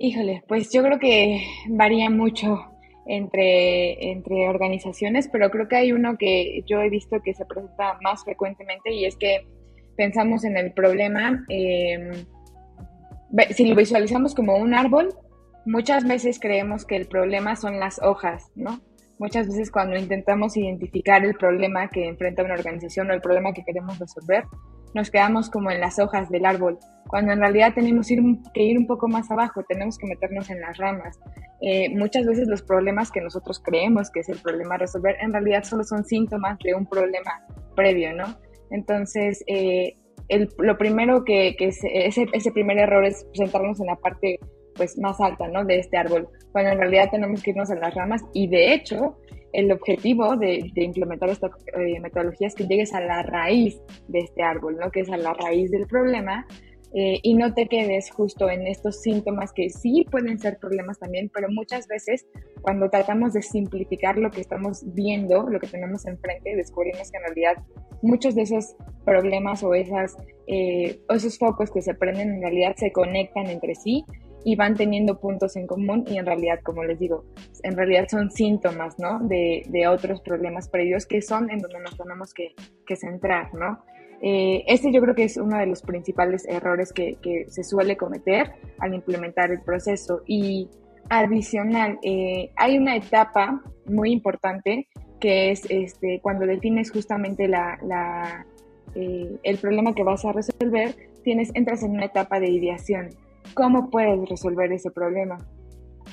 Híjole, 0.00 0.44
pues 0.46 0.70
yo 0.72 0.82
creo 0.82 0.98
que 1.00 1.44
varía 1.68 2.08
mucho 2.08 2.77
entre, 3.08 4.10
entre 4.10 4.48
organizaciones, 4.48 5.28
pero 5.28 5.50
creo 5.50 5.66
que 5.66 5.76
hay 5.76 5.92
uno 5.92 6.16
que 6.18 6.62
yo 6.66 6.80
he 6.82 6.90
visto 6.90 7.20
que 7.22 7.34
se 7.34 7.46
presenta 7.46 7.98
más 8.02 8.22
frecuentemente 8.22 8.92
y 8.92 9.06
es 9.06 9.16
que 9.16 9.46
pensamos 9.96 10.44
en 10.44 10.56
el 10.56 10.72
problema, 10.72 11.44
em, 11.48 12.12
si 13.50 13.66
lo 13.66 13.74
visualizamos 13.74 14.34
como 14.34 14.56
un 14.56 14.74
árbol, 14.74 15.14
muchas 15.64 16.06
veces 16.06 16.38
creemos 16.38 16.84
que 16.84 16.96
el 16.96 17.06
problema 17.06 17.56
son 17.56 17.80
las 17.80 18.00
hojas, 18.02 18.52
¿no? 18.54 18.80
Muchas 19.18 19.48
veces 19.48 19.70
cuando 19.70 19.96
intentamos 19.96 20.56
identificar 20.56 21.24
el 21.24 21.34
problema 21.34 21.88
que 21.88 22.06
enfrenta 22.06 22.44
una 22.44 22.54
organización 22.54 23.10
o 23.10 23.14
el 23.14 23.20
problema 23.20 23.52
que 23.52 23.64
queremos 23.64 23.98
resolver, 23.98 24.44
nos 24.94 25.10
quedamos 25.10 25.50
como 25.50 25.70
en 25.70 25.80
las 25.80 25.98
hojas 25.98 26.30
del 26.30 26.46
árbol, 26.46 26.78
cuando 27.08 27.32
en 27.32 27.40
realidad 27.40 27.74
tenemos 27.74 28.08
que 28.54 28.62
ir 28.62 28.78
un 28.78 28.86
poco 28.86 29.08
más 29.08 29.30
abajo, 29.30 29.62
tenemos 29.68 29.98
que 29.98 30.06
meternos 30.06 30.48
en 30.50 30.60
las 30.60 30.76
ramas. 30.78 31.18
Eh, 31.60 31.88
muchas 31.96 32.24
veces 32.26 32.46
los 32.46 32.62
problemas 32.62 33.10
que 33.10 33.20
nosotros 33.20 33.60
creemos 33.64 34.10
que 34.10 34.20
es 34.20 34.28
el 34.28 34.38
problema 34.38 34.76
a 34.76 34.78
resolver, 34.78 35.16
en 35.20 35.32
realidad 35.32 35.64
solo 35.64 35.82
son 35.84 36.04
síntomas 36.04 36.58
de 36.64 36.74
un 36.74 36.86
problema 36.86 37.42
previo, 37.74 38.14
¿no? 38.14 38.24
Entonces, 38.70 39.42
eh, 39.46 39.96
lo 40.58 40.76
primero 40.76 41.24
que, 41.24 41.56
ese, 41.58 42.26
ese 42.32 42.52
primer 42.52 42.78
error 42.78 43.04
es 43.04 43.26
sentarnos 43.32 43.80
en 43.80 43.86
la 43.86 43.96
parte 43.96 44.38
pues 44.78 44.96
más 44.96 45.20
alta, 45.20 45.46
¿no? 45.48 45.66
De 45.66 45.78
este 45.78 45.98
árbol, 45.98 46.28
cuando 46.52 46.70
en 46.70 46.78
realidad 46.78 47.10
tenemos 47.10 47.42
que 47.42 47.50
irnos 47.50 47.70
en 47.70 47.80
las 47.80 47.94
ramas 47.94 48.22
y 48.32 48.48
de 48.48 48.72
hecho 48.72 49.18
el 49.52 49.70
objetivo 49.72 50.36
de, 50.36 50.70
implementar 50.76 51.28
esta 51.30 51.50
eh, 51.76 52.00
metodología 52.00 52.48
es 52.48 52.54
que 52.54 52.66
llegues 52.66 52.94
a 52.94 53.00
la 53.00 53.22
raíz 53.22 53.80
de 54.08 54.20
este 54.20 54.42
árbol, 54.42 54.76
¿no? 54.78 54.90
Que 54.90 55.00
es 55.00 55.10
a 55.10 55.16
la 55.16 55.34
raíz 55.34 55.70
del 55.70 55.86
problema 55.86 56.46
eh, 56.94 57.20
y 57.22 57.34
no 57.34 57.52
te 57.52 57.66
quedes 57.66 58.10
justo 58.10 58.48
en 58.48 58.66
estos 58.66 59.02
síntomas 59.02 59.52
que 59.52 59.68
sí 59.68 60.06
pueden 60.10 60.38
ser 60.38 60.58
problemas 60.58 60.98
también, 60.98 61.30
pero 61.32 61.48
muchas 61.50 61.86
veces 61.86 62.26
cuando 62.62 62.88
tratamos 62.88 63.34
de 63.34 63.42
simplificar 63.42 64.16
lo 64.16 64.30
que 64.30 64.40
estamos 64.40 64.82
viendo, 64.94 65.48
lo 65.48 65.60
que 65.60 65.66
tenemos 65.66 66.06
enfrente, 66.06 66.56
descubrimos 66.56 67.10
que 67.10 67.18
en 67.18 67.24
realidad 67.24 67.62
muchos 68.00 68.34
de 68.34 68.42
esos 68.42 68.74
problemas 69.04 69.62
o 69.62 69.74
eh, 69.74 71.00
esos 71.10 71.38
focos 71.38 71.70
que 71.70 71.82
se 71.82 71.94
prenden 71.94 72.34
en 72.34 72.42
realidad 72.42 72.74
se 72.76 72.90
conectan 72.92 73.48
entre 73.48 73.74
sí 73.74 74.04
y 74.44 74.56
van 74.56 74.74
teniendo 74.74 75.18
puntos 75.18 75.56
en 75.56 75.66
común 75.66 76.04
y 76.08 76.18
en 76.18 76.26
realidad, 76.26 76.60
como 76.62 76.84
les 76.84 76.98
digo, 76.98 77.24
en 77.62 77.76
realidad 77.76 78.06
son 78.08 78.30
síntomas, 78.30 78.98
¿no? 78.98 79.18
De, 79.20 79.62
de 79.68 79.88
otros 79.88 80.20
problemas 80.20 80.68
previos 80.68 81.06
que 81.06 81.22
son 81.22 81.50
en 81.50 81.58
donde 81.58 81.80
nos 81.80 81.96
tenemos 81.96 82.32
que, 82.32 82.54
que 82.86 82.96
centrar, 82.96 83.52
¿no? 83.54 83.82
Eh, 84.20 84.64
este 84.66 84.92
yo 84.92 85.00
creo 85.00 85.14
que 85.14 85.24
es 85.24 85.36
uno 85.36 85.58
de 85.58 85.66
los 85.66 85.82
principales 85.82 86.46
errores 86.48 86.92
que, 86.92 87.16
que, 87.22 87.46
se 87.48 87.62
suele 87.62 87.96
cometer 87.96 88.52
al 88.78 88.94
implementar 88.94 89.50
el 89.50 89.60
proceso. 89.60 90.22
Y 90.26 90.68
adicional, 91.08 91.98
eh, 92.02 92.50
hay 92.56 92.78
una 92.78 92.96
etapa 92.96 93.62
muy 93.86 94.12
importante 94.12 94.88
que 95.20 95.50
es 95.50 95.64
este, 95.68 96.20
cuando 96.20 96.46
defines 96.46 96.90
justamente 96.90 97.48
la, 97.48 97.78
la 97.82 98.46
eh, 98.94 99.38
el 99.42 99.58
problema 99.58 99.94
que 99.94 100.02
vas 100.02 100.24
a 100.24 100.32
resolver, 100.32 100.94
tienes, 101.22 101.50
entras 101.54 101.82
en 101.82 101.92
una 101.92 102.06
etapa 102.06 102.40
de 102.40 102.50
ideación. 102.50 103.10
¿Cómo 103.54 103.90
puedes 103.90 104.28
resolver 104.28 104.72
ese 104.72 104.90
problema? 104.90 105.38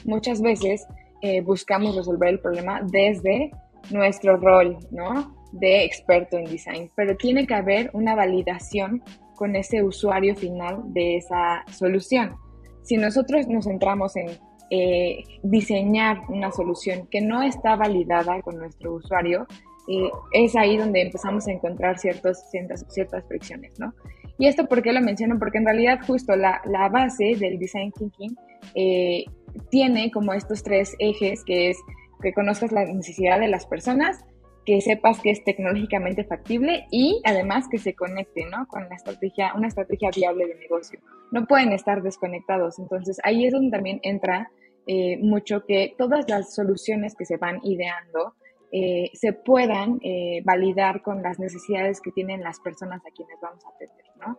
Muchas 0.04 0.42
veces 0.42 0.86
eh, 1.22 1.42
buscamos 1.42 1.96
resolver 1.96 2.30
el 2.30 2.40
problema 2.40 2.82
desde 2.84 3.52
nuestro 3.92 4.38
rol, 4.38 4.78
¿no? 4.92 5.36
De 5.52 5.86
experto 5.86 6.38
en 6.38 6.46
design, 6.46 6.92
pero 6.96 7.16
tiene 7.16 7.48
que 7.48 7.54
haber 7.54 7.90
una 7.94 8.16
validación 8.16 9.02
con 9.36 9.56
ese 9.56 9.84
usuario 9.84 10.36
final 10.36 10.82
de 10.94 11.18
esa 11.18 11.64
solución. 11.72 12.36
Si 12.84 12.98
nosotros 12.98 13.48
nos 13.48 13.66
centramos 13.66 14.16
en 14.16 14.30
eh, 14.70 15.24
diseñar 15.44 16.22
una 16.30 16.52
solución 16.52 17.08
que 17.08 17.22
no 17.22 17.44
está 17.44 17.76
validada 17.76 18.42
con 18.42 18.58
nuestro 18.58 18.94
usuario, 18.94 19.46
eh, 19.88 20.10
es 20.34 20.56
ahí 20.56 20.78
donde 20.78 21.02
empezamos 21.02 21.48
a 21.48 21.52
encontrar 21.52 22.00
ciertas, 22.00 22.50
ciertas 22.50 23.26
fricciones, 23.28 23.80
¿no? 23.80 23.94
Y 24.38 24.48
esto, 24.48 24.68
¿por 24.68 24.82
qué 24.82 24.92
lo 24.92 25.02
menciono? 25.02 25.40
Porque 25.40 25.58
en 25.58 25.66
realidad 25.66 26.00
justo 26.06 26.36
la, 26.36 26.62
la 26.66 26.90
base 26.90 27.36
del 27.40 27.58
design 27.58 27.92
thinking 27.92 28.36
eh, 28.74 29.26
tiene 29.70 30.12
como 30.12 30.34
estos 30.34 30.64
tres 30.64 30.96
ejes, 31.00 31.44
que 31.46 31.70
es 31.70 31.78
que 32.22 32.34
conozcas 32.34 32.72
la 32.72 32.86
necesidad 32.86 33.40
de 33.40 33.48
las 33.48 33.66
personas, 33.66 34.26
que 34.66 34.82
sepas 34.82 35.20
que 35.22 35.30
es 35.30 35.44
tecnológicamente 35.44 36.24
factible 36.24 36.88
y 36.90 37.22
además 37.24 37.68
que 37.70 37.78
se 37.78 37.94
conecte 37.94 38.46
¿no? 38.46 38.68
con 38.68 38.90
la 38.90 38.96
estrategia, 38.96 39.54
una 39.56 39.68
estrategia 39.68 40.10
viable 40.16 40.48
de 40.48 40.56
negocio. 40.56 41.00
No 41.32 41.46
pueden 41.46 41.72
estar 41.72 42.02
desconectados. 42.02 42.80
Entonces 42.80 43.20
ahí 43.24 43.46
es 43.46 43.54
donde 43.54 43.70
también 43.70 44.00
entra 44.02 44.50
eh, 44.88 45.18
mucho 45.18 45.66
que 45.66 45.94
todas 45.98 46.28
las 46.30 46.56
soluciones 46.56 47.16
que 47.16 47.26
se 47.26 47.38
van 47.38 47.60
ideando 47.64 48.34
eh, 48.72 49.12
se 49.14 49.34
puedan 49.34 50.00
eh, 50.02 50.42
validar 50.44 51.02
con 51.02 51.22
las 51.22 51.40
necesidades 51.40 52.02
que 52.02 52.12
tienen 52.12 52.42
las 52.42 52.60
personas 52.60 53.02
a 53.06 53.12
quienes 53.12 53.40
vamos 53.42 53.64
a 53.66 53.70
atender, 53.70 54.06
¿no? 54.20 54.38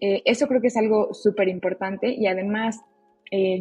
Eh, 0.00 0.22
eso 0.24 0.46
creo 0.46 0.60
que 0.60 0.68
es 0.68 0.76
algo 0.76 1.12
súper 1.12 1.48
importante 1.48 2.08
y 2.08 2.26
además 2.26 2.80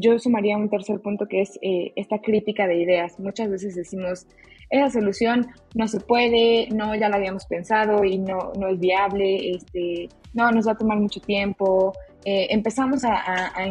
yo 0.02 0.20
sumaría 0.20 0.56
un 0.56 0.70
tercer 0.70 1.00
punto 1.00 1.26
que 1.26 1.42
es 1.42 1.58
esta 1.96 2.20
crítica 2.20 2.68
de 2.68 2.76
ideas. 2.76 3.20
Muchas 3.20 3.50
veces 3.50 3.74
decimos, 3.74 4.28
esa 4.70 4.92
solución 4.92 5.48
no 5.74 5.88
se 5.88 6.00
puede, 6.00 6.68
no, 6.70 6.94
ya 6.94 7.10
la 7.10 7.16
habíamos 7.16 7.48
pensado 7.48 8.04
y 8.04 8.20
no, 8.20 8.52
no 8.60 8.68
es 8.68 8.80
viable, 8.80 9.50
este, 9.50 10.10
no, 10.36 10.52
nos 10.52 10.68
va 10.68 10.74
a 10.74 10.78
tomar 10.78 11.00
mucho 11.00 11.20
tiempo. 11.22 11.92
empezamos 12.24 13.04
a, 13.04 13.16
a, 13.16 13.66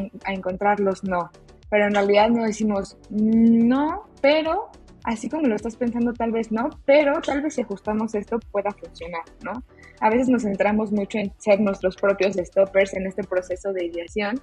no, 1.04 1.30
pero 1.70 1.87
en 1.87 1.94
realidad 1.94 2.30
no 2.30 2.46
decimos 2.46 2.99
no, 3.11 4.02
pero 4.20 4.72
así 5.04 5.28
como 5.28 5.49
lo 5.49 5.56
estás 5.56 5.76
pensando, 5.76 6.12
tal 6.12 6.32
vez 6.32 6.52
no, 6.52 6.71
pero 6.85 7.21
tal 7.21 7.42
vez 7.42 7.54
si 7.54 7.62
ajustamos 7.62 8.14
esto 8.14 8.38
pueda 8.50 8.71
funcionar, 8.71 9.25
¿no? 9.42 9.62
A 10.00 10.11
veces 10.11 10.28
nos 10.28 10.42
centramos 10.42 10.92
mucho 10.92 11.18
en 11.18 11.32
ser 11.38 11.61
nuestros 11.61 11.97
propios 11.97 12.37
stoppers 12.37 12.94
en 12.94 13.06
este 13.06 13.25
proceso 13.25 13.73
de 13.73 13.87
ideación 13.87 14.40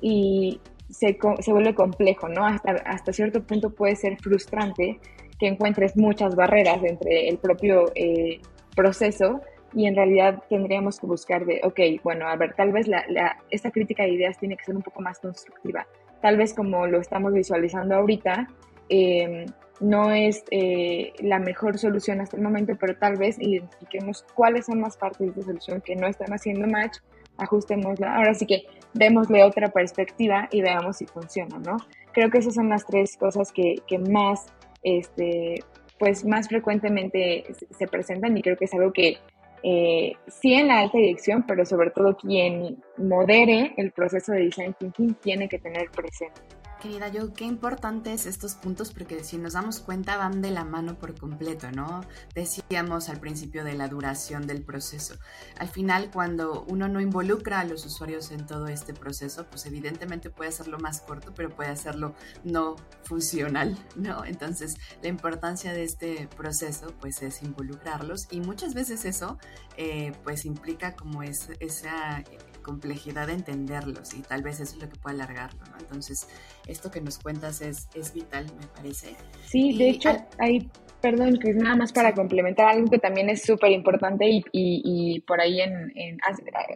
y 0.00 0.60
se, 0.90 1.16
se 1.40 1.52
vuelve 1.52 1.74
complejo, 1.74 2.28
¿no? 2.28 2.46
Hasta, 2.46 2.72
hasta 2.84 3.12
cierto 3.12 3.42
punto 3.42 3.70
puede 3.70 3.96
ser 3.96 4.16
frustrante 4.18 4.98
que 5.38 5.46
encuentres 5.46 5.96
muchas 5.96 6.36
barreras 6.36 6.82
entre 6.84 7.28
el 7.28 7.38
propio 7.38 7.90
eh, 7.94 8.40
proceso 8.76 9.40
y 9.74 9.86
en 9.86 9.96
realidad 9.96 10.42
tendríamos 10.48 11.00
que 11.00 11.06
buscar 11.06 11.44
de, 11.44 11.60
ok, 11.64 11.80
bueno, 12.02 12.28
a 12.28 12.36
ver, 12.36 12.54
tal 12.54 12.72
vez 12.72 12.86
la, 12.86 13.04
esta 13.50 13.70
crítica 13.70 14.04
de 14.04 14.10
ideas 14.10 14.38
tiene 14.38 14.56
que 14.56 14.64
ser 14.64 14.76
un 14.76 14.82
poco 14.82 15.00
más 15.02 15.18
constructiva. 15.18 15.86
Tal 16.22 16.36
vez 16.36 16.54
como 16.54 16.86
lo 16.86 17.00
estamos 17.00 17.32
visualizando 17.32 17.96
ahorita, 17.96 18.46
eh, 18.88 19.46
no 19.80 20.12
es 20.12 20.44
eh, 20.50 21.12
la 21.20 21.38
mejor 21.38 21.78
solución 21.78 22.20
hasta 22.20 22.36
el 22.36 22.42
momento, 22.42 22.74
pero 22.78 22.96
tal 22.96 23.16
vez 23.16 23.38
identifiquemos 23.38 24.24
cuáles 24.34 24.66
son 24.66 24.80
las 24.80 24.96
partes 24.96 25.34
de 25.34 25.40
esta 25.40 25.42
solución 25.42 25.80
que 25.80 25.96
no 25.96 26.06
están 26.06 26.32
haciendo 26.32 26.66
match, 26.66 26.98
ajustémosla. 27.38 28.16
Ahora 28.16 28.34
sí 28.34 28.46
que 28.46 28.64
démosle 28.92 29.42
otra 29.42 29.68
perspectiva 29.68 30.48
y 30.52 30.62
veamos 30.62 30.98
si 30.98 31.06
funciona, 31.06 31.58
¿no? 31.58 31.76
Creo 32.12 32.30
que 32.30 32.38
esas 32.38 32.54
son 32.54 32.68
las 32.68 32.86
tres 32.86 33.16
cosas 33.16 33.50
que, 33.50 33.76
que 33.88 33.98
más, 33.98 34.46
este, 34.84 35.64
pues 35.98 36.24
más 36.24 36.48
frecuentemente 36.48 37.44
se 37.70 37.86
presentan 37.88 38.36
y 38.36 38.42
creo 38.42 38.56
que 38.56 38.66
es 38.66 38.74
algo 38.74 38.92
que 38.92 39.18
eh, 39.66 40.12
sí 40.28 40.52
en 40.52 40.68
la 40.68 40.80
alta 40.80 40.98
dirección, 40.98 41.44
pero 41.46 41.64
sobre 41.64 41.90
todo 41.90 42.16
quien 42.16 42.82
modere 42.98 43.72
el 43.78 43.92
proceso 43.92 44.32
de 44.32 44.40
design 44.40 44.74
thinking 44.78 45.14
tiene 45.14 45.48
que 45.48 45.58
tener 45.58 45.90
presente. 45.90 46.40
Querida 46.84 47.08
yo, 47.08 47.32
qué 47.32 47.46
importantes 47.46 48.26
estos 48.26 48.56
puntos 48.56 48.92
porque 48.92 49.24
si 49.24 49.38
nos 49.38 49.54
damos 49.54 49.80
cuenta 49.80 50.18
van 50.18 50.42
de 50.42 50.50
la 50.50 50.66
mano 50.66 50.98
por 50.98 51.18
completo, 51.18 51.70
¿no? 51.70 52.02
Decíamos 52.34 53.08
al 53.08 53.20
principio 53.20 53.64
de 53.64 53.72
la 53.72 53.88
duración 53.88 54.46
del 54.46 54.62
proceso. 54.62 55.14
Al 55.56 55.68
final, 55.68 56.10
cuando 56.12 56.66
uno 56.68 56.86
no 56.86 57.00
involucra 57.00 57.60
a 57.60 57.64
los 57.64 57.86
usuarios 57.86 58.30
en 58.32 58.44
todo 58.44 58.66
este 58.66 58.92
proceso, 58.92 59.46
pues 59.48 59.64
evidentemente 59.64 60.28
puede 60.28 60.50
hacerlo 60.50 60.78
más 60.78 61.00
corto, 61.00 61.32
pero 61.34 61.48
puede 61.48 61.70
hacerlo 61.70 62.14
no 62.44 62.76
funcional, 63.04 63.78
¿no? 63.96 64.26
Entonces, 64.26 64.76
la 65.00 65.08
importancia 65.08 65.72
de 65.72 65.84
este 65.84 66.28
proceso, 66.36 66.92
pues 67.00 67.22
es 67.22 67.42
involucrarlos 67.42 68.28
y 68.30 68.40
muchas 68.40 68.74
veces 68.74 69.06
eso, 69.06 69.38
eh, 69.78 70.12
pues 70.22 70.44
implica 70.44 70.94
como 70.94 71.22
es, 71.22 71.48
esa 71.60 72.22
complejidad 72.64 73.28
de 73.28 73.34
entenderlos 73.34 74.12
y 74.14 74.22
tal 74.22 74.42
vez 74.42 74.58
eso 74.58 74.74
es 74.74 74.82
lo 74.82 74.88
que 74.88 74.96
puede 74.96 75.14
alargarlo, 75.14 75.60
¿no? 75.70 75.76
Entonces, 75.78 76.28
esto 76.66 76.90
que 76.90 77.00
nos 77.00 77.18
cuentas 77.18 77.60
es, 77.60 77.88
es 77.94 78.12
vital, 78.12 78.46
me 78.58 78.66
parece. 78.66 79.14
Sí, 79.44 79.78
de 79.78 79.90
hecho, 79.90 80.10
hay, 80.38 80.68
perdón, 81.00 81.38
que 81.38 81.54
nada 81.54 81.76
más 81.76 81.92
para 81.92 82.12
complementar 82.12 82.66
algo 82.66 82.90
que 82.90 82.98
también 82.98 83.30
es 83.30 83.42
súper 83.42 83.70
importante 83.70 84.26
y, 84.28 84.42
y, 84.52 85.20
por 85.20 85.40
ahí 85.40 85.60
en, 85.60 85.92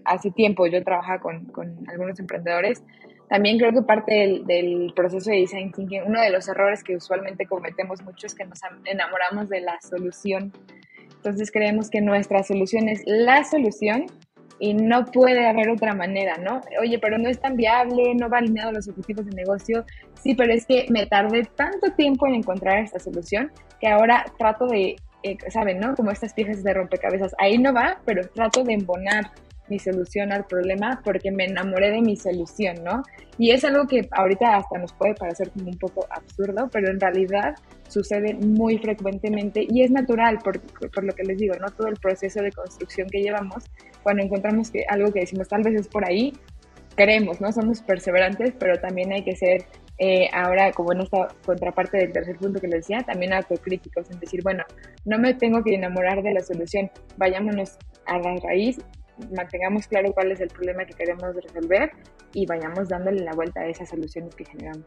hace, 0.04 0.30
tiempo 0.30 0.66
yo 0.68 0.84
trabajaba 0.84 1.18
con, 1.18 1.46
con, 1.46 1.84
algunos 1.88 2.20
emprendedores. 2.20 2.84
También 3.28 3.58
creo 3.58 3.72
que 3.72 3.82
parte 3.82 4.14
del, 4.14 4.46
del, 4.46 4.92
proceso 4.94 5.30
de 5.30 5.38
design 5.38 5.72
thinking, 5.72 6.02
uno 6.06 6.20
de 6.20 6.30
los 6.30 6.48
errores 6.48 6.84
que 6.84 6.96
usualmente 6.96 7.46
cometemos 7.46 8.02
mucho 8.02 8.26
es 8.26 8.34
que 8.34 8.44
nos 8.44 8.60
enamoramos 8.84 9.48
de 9.48 9.60
la 9.60 9.80
solución. 9.80 10.52
Entonces 11.16 11.50
creemos 11.50 11.90
que 11.90 12.00
nuestra 12.00 12.42
solución 12.42 12.88
es 12.88 13.02
la 13.04 13.44
solución 13.44 14.06
y 14.60 14.74
no 14.74 15.04
puede 15.04 15.46
haber 15.46 15.70
otra 15.70 15.94
manera, 15.94 16.36
¿no? 16.38 16.60
Oye, 16.80 16.98
pero 16.98 17.18
no 17.18 17.28
es 17.28 17.40
tan 17.40 17.56
viable, 17.56 18.14
no 18.14 18.28
va 18.28 18.38
alineado 18.38 18.70
a 18.70 18.72
los 18.72 18.88
objetivos 18.88 19.26
de 19.26 19.32
negocio. 19.32 19.84
Sí, 20.20 20.34
pero 20.34 20.52
es 20.52 20.66
que 20.66 20.86
me 20.90 21.06
tardé 21.06 21.44
tanto 21.44 21.92
tiempo 21.92 22.26
en 22.26 22.36
encontrar 22.36 22.78
esta 22.78 22.98
solución 22.98 23.52
que 23.80 23.88
ahora 23.88 24.24
trato 24.38 24.66
de, 24.66 24.96
eh, 25.22 25.36
¿saben, 25.50 25.78
no? 25.78 25.94
Como 25.94 26.10
estas 26.10 26.34
piezas 26.34 26.62
de 26.62 26.74
rompecabezas. 26.74 27.34
Ahí 27.38 27.58
no 27.58 27.72
va, 27.72 28.00
pero 28.04 28.26
trato 28.28 28.64
de 28.64 28.74
embonar 28.74 29.30
mi 29.70 29.78
solución 29.78 30.32
al 30.32 30.46
problema 30.46 31.00
porque 31.04 31.30
me 31.30 31.44
enamoré 31.44 31.90
de 31.90 32.02
mi 32.02 32.16
solución, 32.16 32.76
¿no? 32.84 33.02
Y 33.38 33.50
es 33.50 33.64
algo 33.64 33.86
que 33.86 34.08
ahorita 34.10 34.56
hasta 34.56 34.78
nos 34.78 34.92
puede 34.92 35.14
parecer 35.14 35.50
como 35.50 35.68
un 35.68 35.78
poco 35.78 36.06
absurdo, 36.10 36.68
pero 36.72 36.90
en 36.90 37.00
realidad 37.00 37.54
sucede 37.88 38.34
muy 38.34 38.78
frecuentemente 38.78 39.66
y 39.68 39.82
es 39.82 39.90
natural 39.90 40.38
por, 40.38 40.60
por 40.60 41.04
lo 41.04 41.12
que 41.14 41.24
les 41.24 41.38
digo, 41.38 41.54
¿no? 41.56 41.66
Todo 41.70 41.88
el 41.88 41.96
proceso 41.96 42.42
de 42.42 42.52
construcción 42.52 43.08
que 43.08 43.22
llevamos, 43.22 43.64
cuando 44.02 44.22
encontramos 44.22 44.70
que 44.70 44.84
algo 44.88 45.12
que 45.12 45.20
decimos 45.20 45.48
tal 45.48 45.62
vez 45.62 45.74
es 45.74 45.88
por 45.88 46.04
ahí, 46.04 46.32
queremos, 46.96 47.40
¿no? 47.40 47.52
Somos 47.52 47.80
perseverantes, 47.80 48.52
pero 48.58 48.78
también 48.80 49.12
hay 49.12 49.22
que 49.22 49.36
ser 49.36 49.64
eh, 49.98 50.28
ahora, 50.32 50.70
como 50.72 50.92
en 50.92 51.00
esta 51.00 51.28
contraparte 51.44 51.98
del 51.98 52.12
tercer 52.12 52.36
punto 52.36 52.60
que 52.60 52.68
les 52.68 52.80
decía, 52.80 53.02
también 53.02 53.32
autocríticos, 53.32 54.10
en 54.10 54.20
decir, 54.20 54.42
bueno, 54.42 54.64
no 55.04 55.18
me 55.18 55.34
tengo 55.34 55.62
que 55.62 55.74
enamorar 55.74 56.22
de 56.22 56.34
la 56.34 56.40
solución, 56.40 56.90
vayámonos 57.16 57.78
a 58.06 58.18
la 58.18 58.36
raíz, 58.36 58.78
mantengamos 59.34 59.86
claro 59.86 60.12
cuál 60.12 60.32
es 60.32 60.40
el 60.40 60.48
problema 60.48 60.84
que 60.84 60.94
queremos 60.94 61.34
resolver 61.34 61.92
y 62.32 62.46
vayamos 62.46 62.88
dándole 62.88 63.20
la 63.22 63.32
vuelta 63.32 63.60
a 63.60 63.66
esas 63.66 63.88
soluciones 63.88 64.34
que 64.34 64.44
generamos. 64.44 64.86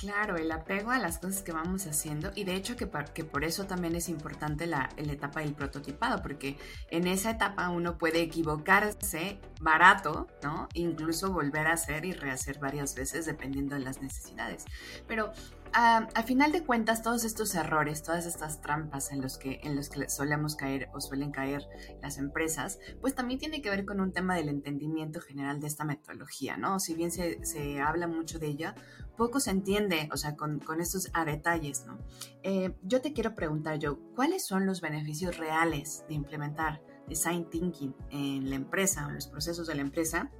Claro, 0.00 0.36
el 0.36 0.50
apego 0.50 0.92
a 0.92 0.98
las 0.98 1.18
cosas 1.18 1.42
que 1.42 1.52
vamos 1.52 1.86
haciendo 1.86 2.32
y 2.34 2.44
de 2.44 2.54
hecho 2.54 2.74
que, 2.74 2.88
que 3.12 3.22
por 3.22 3.44
eso 3.44 3.66
también 3.66 3.94
es 3.94 4.08
importante 4.08 4.66
la, 4.66 4.88
la, 4.96 5.12
etapa 5.12 5.40
del 5.40 5.52
prototipado, 5.52 6.22
porque 6.22 6.56
en 6.90 7.06
esa 7.06 7.32
etapa 7.32 7.68
uno 7.68 7.98
puede 7.98 8.22
equivocarse 8.22 9.38
barato, 9.60 10.26
¿no? 10.42 10.70
Incluso 10.72 11.30
volver 11.34 11.66
a 11.66 11.74
hacer 11.74 12.06
y 12.06 12.14
rehacer 12.14 12.58
varias 12.58 12.94
veces 12.94 13.26
dependiendo 13.26 13.74
de 13.74 13.82
las 13.82 14.00
necesidades. 14.00 14.64
Pero 15.06 15.32
a, 15.72 16.22
final 16.24 16.52
de 16.52 16.64
cuentas, 16.64 17.02
todos 17.02 17.24
estos 17.24 17.54
errores, 17.54 18.02
todas 18.02 18.26
estas 18.26 18.60
trampas 18.60 19.12
en 19.12 19.20
los, 19.20 19.38
que, 19.38 19.60
en 19.62 19.76
los 19.76 19.88
que 19.88 20.08
solemos 20.08 20.56
caer 20.56 20.88
o 20.92 21.00
suelen 21.00 21.30
caer 21.30 21.68
las 22.02 22.18
empresas, 22.18 22.78
pues 23.00 23.14
también 23.14 23.38
tiene 23.40 23.62
que 23.62 23.70
ver 23.70 23.84
con 23.84 24.00
un 24.00 24.12
tema 24.12 24.34
del 24.34 24.48
entendimiento 24.48 25.20
general 25.20 25.60
de 25.60 25.66
esta 25.66 25.84
metodología, 25.84 26.56
¿no? 26.56 26.80
Si 26.80 26.94
bien 26.94 27.10
se, 27.10 27.44
se 27.44 27.80
habla 27.80 28.06
mucho 28.06 28.38
de 28.38 28.48
ella, 28.48 28.74
poco 29.16 29.38
se 29.40 29.50
entiende, 29.50 30.08
o 30.12 30.16
sea, 30.16 30.36
con, 30.36 30.60
con 30.60 30.80
estos 30.80 31.10
detalles, 31.26 31.84
¿no? 31.86 31.98
Eh, 32.42 32.74
yo 32.82 33.00
te 33.00 33.12
quiero 33.12 33.34
preguntar, 33.34 33.78
yo, 33.78 33.98
¿cuáles 34.14 34.46
son 34.46 34.66
los 34.66 34.80
beneficios 34.80 35.36
reales 35.36 36.04
de 36.08 36.14
implementar 36.14 36.82
design 37.06 37.48
thinking 37.50 37.94
en 38.10 38.48
la 38.48 38.56
empresa, 38.56 39.04
en 39.06 39.14
los 39.14 39.26
procesos 39.26 39.66
de 39.66 39.74
la 39.74 39.82
empresa? 39.82 40.30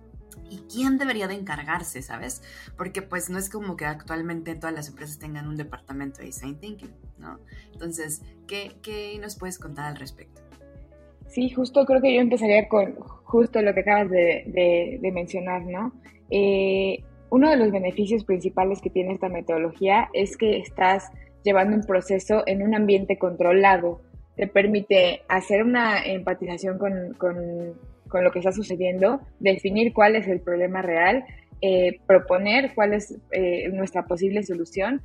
Y 0.49 0.59
quién 0.73 0.99
debería 0.99 1.29
de 1.29 1.35
encargarse, 1.35 2.03
¿sabes? 2.03 2.43
Porque 2.77 3.03
pues 3.03 3.31
no 3.31 3.39
es 3.39 3.51
como 3.51 3.77
que 3.77 3.85
actualmente 3.85 4.55
todas 4.55 4.75
las 4.75 4.89
empresas 4.89 5.19
tengan 5.19 5.49
un 5.49 5.57
departamento 5.57 6.19
de 6.19 6.27
design 6.27 6.59
thinking, 6.59 6.95
¿no? 7.19 7.39
Entonces, 7.73 8.23
¿qué, 8.47 8.73
qué 8.83 9.19
nos 9.21 9.37
puedes 9.37 9.59
contar 9.59 9.87
al 9.87 9.97
respecto? 9.97 10.41
Sí, 11.29 11.51
justo 11.51 11.87
creo 11.87 12.01
que 12.01 12.15
yo 12.15 12.21
empezaría 12.21 12.69
con 12.69 12.95
justo 12.97 13.63
lo 13.63 13.73
que 13.73 13.81
acabas 13.81 14.11
de, 14.11 14.99
de, 15.01 15.13
mencionar, 15.13 15.63
¿no? 15.65 15.93
Eh, 16.29 17.05
uno 17.31 17.49
de 17.49 17.57
los 17.57 17.71
beneficios 17.71 18.25
principales 18.25 18.81
que 18.81 18.91
tiene 18.91 19.13
esta 19.13 19.29
metodología 19.29 20.11
es 20.13 20.37
que 20.37 20.59
estás 20.59 21.11
llevando 21.45 21.77
un 21.77 21.85
proceso 21.85 22.43
en 22.47 22.63
un 22.63 22.75
ambiente 22.75 23.19
controlado. 23.19 24.01
Te 24.37 24.49
permite 24.49 25.23
hacer 25.29 25.63
una 25.63 26.05
empatización 26.05 26.79
con, 26.79 27.15
con 27.15 27.75
con 28.11 28.25
lo 28.25 28.31
que 28.31 28.41
está 28.41 28.53
sucediendo, 28.53 29.21
definir 29.39 29.95
cuál 29.95 30.17
es 30.17 30.29
el 30.29 30.41
problema 30.41 30.83
real, 30.83 31.25
eh, 31.63 32.01
proponer 32.07 32.73
cuál 32.75 32.93
es 32.95 33.17
eh, 33.33 33.69
nuestra 33.69 34.05
posible 34.07 34.43
solución, 34.43 35.03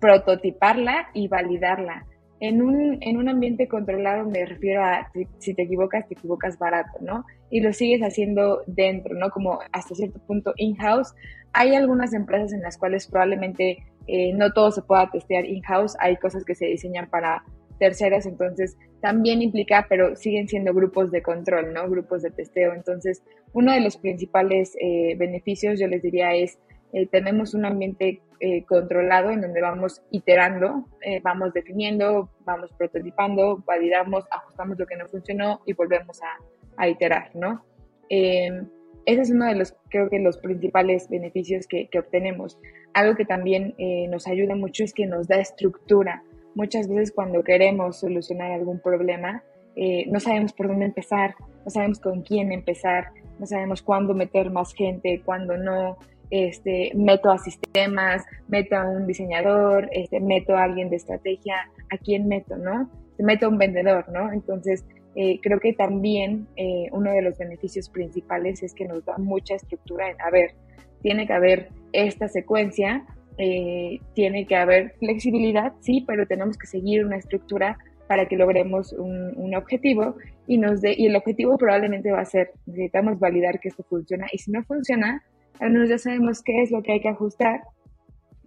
prototiparla 0.00 1.08
y 1.14 1.28
validarla. 1.28 2.06
En 2.38 2.60
un, 2.60 2.98
en 3.00 3.16
un 3.16 3.28
ambiente 3.28 3.66
controlado 3.66 4.28
me 4.28 4.44
refiero 4.44 4.84
a 4.84 5.10
si, 5.38 5.54
te 5.54 5.62
equivocas, 5.62 6.06
te 6.06 6.14
equivocas 6.14 6.58
barato, 6.58 6.98
¿no? 7.00 7.24
Y 7.50 7.60
lo 7.60 7.72
sigues 7.72 8.02
haciendo 8.02 8.62
dentro, 8.66 9.14
¿no? 9.14 9.30
Como 9.30 9.58
hasta 9.72 9.94
cierto 9.94 10.18
punto 10.26 10.52
in-house. 10.56 11.14
Hay 11.54 11.74
algunas 11.74 12.12
empresas 12.12 12.52
en 12.52 12.60
las 12.60 12.76
cuales 12.76 13.06
probablemente 13.06 13.78
eh, 14.06 14.34
no 14.34 14.52
todo 14.52 14.70
se 14.70 14.82
pueda 14.82 15.10
testear 15.10 15.46
in-house. 15.46 15.96
Hay 15.98 16.16
cosas 16.16 16.44
que 16.44 16.54
se 16.54 16.66
diseñan 16.66 17.08
para 17.08 17.42
terceras, 17.78 18.26
entonces 18.26 18.76
también 19.00 19.42
implica, 19.42 19.86
pero 19.88 20.16
siguen 20.16 20.48
siendo 20.48 20.74
grupos 20.74 21.10
de 21.10 21.22
control, 21.22 21.72
¿no? 21.72 21.88
Grupos 21.88 22.22
de 22.22 22.30
testeo. 22.30 22.72
Entonces, 22.72 23.22
uno 23.52 23.72
de 23.72 23.80
los 23.80 23.96
principales 23.96 24.76
eh, 24.80 25.14
beneficios, 25.16 25.78
yo 25.78 25.86
les 25.86 26.02
diría, 26.02 26.34
es 26.34 26.58
eh, 26.92 27.06
tenemos 27.06 27.54
un 27.54 27.64
ambiente 27.64 28.20
eh, 28.40 28.64
controlado 28.64 29.30
en 29.30 29.40
donde 29.40 29.60
vamos 29.60 30.02
iterando, 30.10 30.88
vamos 31.22 31.52
definiendo, 31.52 32.30
vamos 32.44 32.72
prototipando, 32.72 33.62
validamos, 33.66 34.24
ajustamos 34.30 34.78
lo 34.78 34.86
que 34.86 34.96
no 34.96 35.06
funcionó 35.08 35.60
y 35.66 35.72
volvemos 35.72 36.20
a, 36.22 36.28
a 36.76 36.88
iterar, 36.88 37.30
¿no? 37.34 37.64
ese 38.08 39.22
es 39.22 39.30
uno 39.30 39.46
de 39.46 39.54
los, 39.54 39.76
creo 39.88 40.08
que 40.08 40.18
los 40.18 40.38
principales 40.38 41.08
beneficios 41.08 41.66
que, 41.66 41.88
que 41.88 41.98
obtenemos. 41.98 42.58
Algo 42.92 43.16
que 43.16 43.24
también 43.24 43.74
nos 44.10 44.26
ayuda 44.26 44.54
mucho 44.54 44.84
es 44.84 44.92
que 44.92 45.06
nos 45.06 45.28
da 45.28 45.36
estructura 45.36 46.22
muchas 46.56 46.88
veces 46.88 47.12
cuando 47.12 47.44
queremos 47.44 48.00
solucionar 48.00 48.50
algún 48.50 48.80
problema, 48.80 49.44
eh, 49.76 50.06
no 50.10 50.18
sabemos 50.18 50.54
por 50.54 50.68
dónde 50.68 50.86
empezar, 50.86 51.34
no 51.64 51.70
sabemos 51.70 52.00
con 52.00 52.22
quién 52.22 52.50
empezar, 52.50 53.12
no 53.38 53.46
sabemos 53.46 53.82
cuándo 53.82 54.14
meter 54.14 54.50
más 54.50 54.72
gente, 54.74 55.22
cuándo 55.24 55.56
no. 55.56 55.98
Este, 56.28 56.90
meto 56.96 57.30
a 57.30 57.38
sistemas, 57.38 58.24
meto 58.48 58.74
a 58.74 58.84
un 58.88 59.06
diseñador, 59.06 59.88
este, 59.92 60.18
meto 60.18 60.56
a 60.56 60.64
alguien 60.64 60.90
de 60.90 60.96
estrategia, 60.96 61.70
¿a 61.88 61.98
quién 61.98 62.26
meto, 62.26 62.56
no? 62.56 62.90
Meto 63.18 63.46
a 63.46 63.48
un 63.48 63.58
vendedor, 63.58 64.08
¿no? 64.08 64.32
Entonces, 64.32 64.84
eh, 65.14 65.38
creo 65.40 65.60
que 65.60 65.72
también 65.72 66.48
eh, 66.56 66.88
uno 66.90 67.12
de 67.12 67.22
los 67.22 67.38
beneficios 67.38 67.88
principales 67.88 68.64
es 68.64 68.74
que 68.74 68.86
nos 68.86 69.04
da 69.04 69.18
mucha 69.18 69.54
estructura 69.54 70.10
en, 70.10 70.20
a 70.20 70.30
ver, 70.30 70.54
tiene 71.00 71.28
que 71.28 71.32
haber 71.32 71.68
esta 71.92 72.26
secuencia 72.26 73.06
eh, 73.38 74.00
tiene 74.14 74.46
que 74.46 74.56
haber 74.56 74.94
flexibilidad, 74.98 75.72
sí, 75.80 76.04
pero 76.06 76.26
tenemos 76.26 76.56
que 76.56 76.66
seguir 76.66 77.04
una 77.04 77.16
estructura 77.16 77.78
para 78.06 78.26
que 78.26 78.36
logremos 78.36 78.92
un, 78.92 79.54
objetivo 79.54 80.16
y 80.46 80.58
nos 80.58 80.80
dé, 80.80 80.94
y 80.96 81.06
el 81.06 81.16
objetivo 81.16 81.56
probablemente 81.56 82.12
va 82.12 82.20
a 82.20 82.24
ser, 82.24 82.52
necesitamos 82.66 83.18
validar 83.18 83.58
que 83.58 83.68
esto 83.68 83.84
funciona 83.88 84.26
y 84.32 84.38
si 84.38 84.50
no 84.50 84.62
funciona, 84.64 85.22
al 85.60 85.70
menos 85.70 85.88
ya 85.88 85.98
sabemos 85.98 86.42
qué 86.42 86.62
es 86.62 86.70
lo 86.70 86.82
que 86.82 86.92
hay 86.92 87.00
que 87.00 87.08
ajustar. 87.08 87.62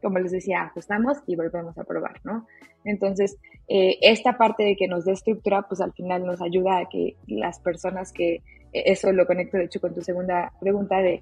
Como 0.02 0.18
les 0.20 0.32
decía, 0.32 0.62
ajustamos 0.62 1.18
y 1.28 1.36
volvemos 1.36 1.78
a 1.78 1.84
probar, 1.84 2.22
¿no? 2.24 2.48
Entonces, 2.86 3.38
eh, 3.68 3.98
esta 4.02 4.38
parte 4.38 4.64
de 4.64 4.78
que 4.78 4.88
nos 4.88 5.04
dé 5.04 5.12
estructura, 5.12 5.64
pues 5.64 5.82
al 5.82 5.92
final 5.92 6.26
nos 6.26 6.42
ayuda 6.42 6.78
a 6.78 6.90
que 6.90 7.18
las 7.28 7.60
personas 7.60 8.14
que, 8.14 8.36
eh, 8.72 8.84
eso 8.86 9.12
lo 9.12 9.26
conecto 9.26 9.58
de 9.58 9.66
hecho 9.66 9.82
con 9.82 9.94
tu 9.94 10.02
segunda 10.02 10.54
pregunta 10.62 11.00
de 11.00 11.22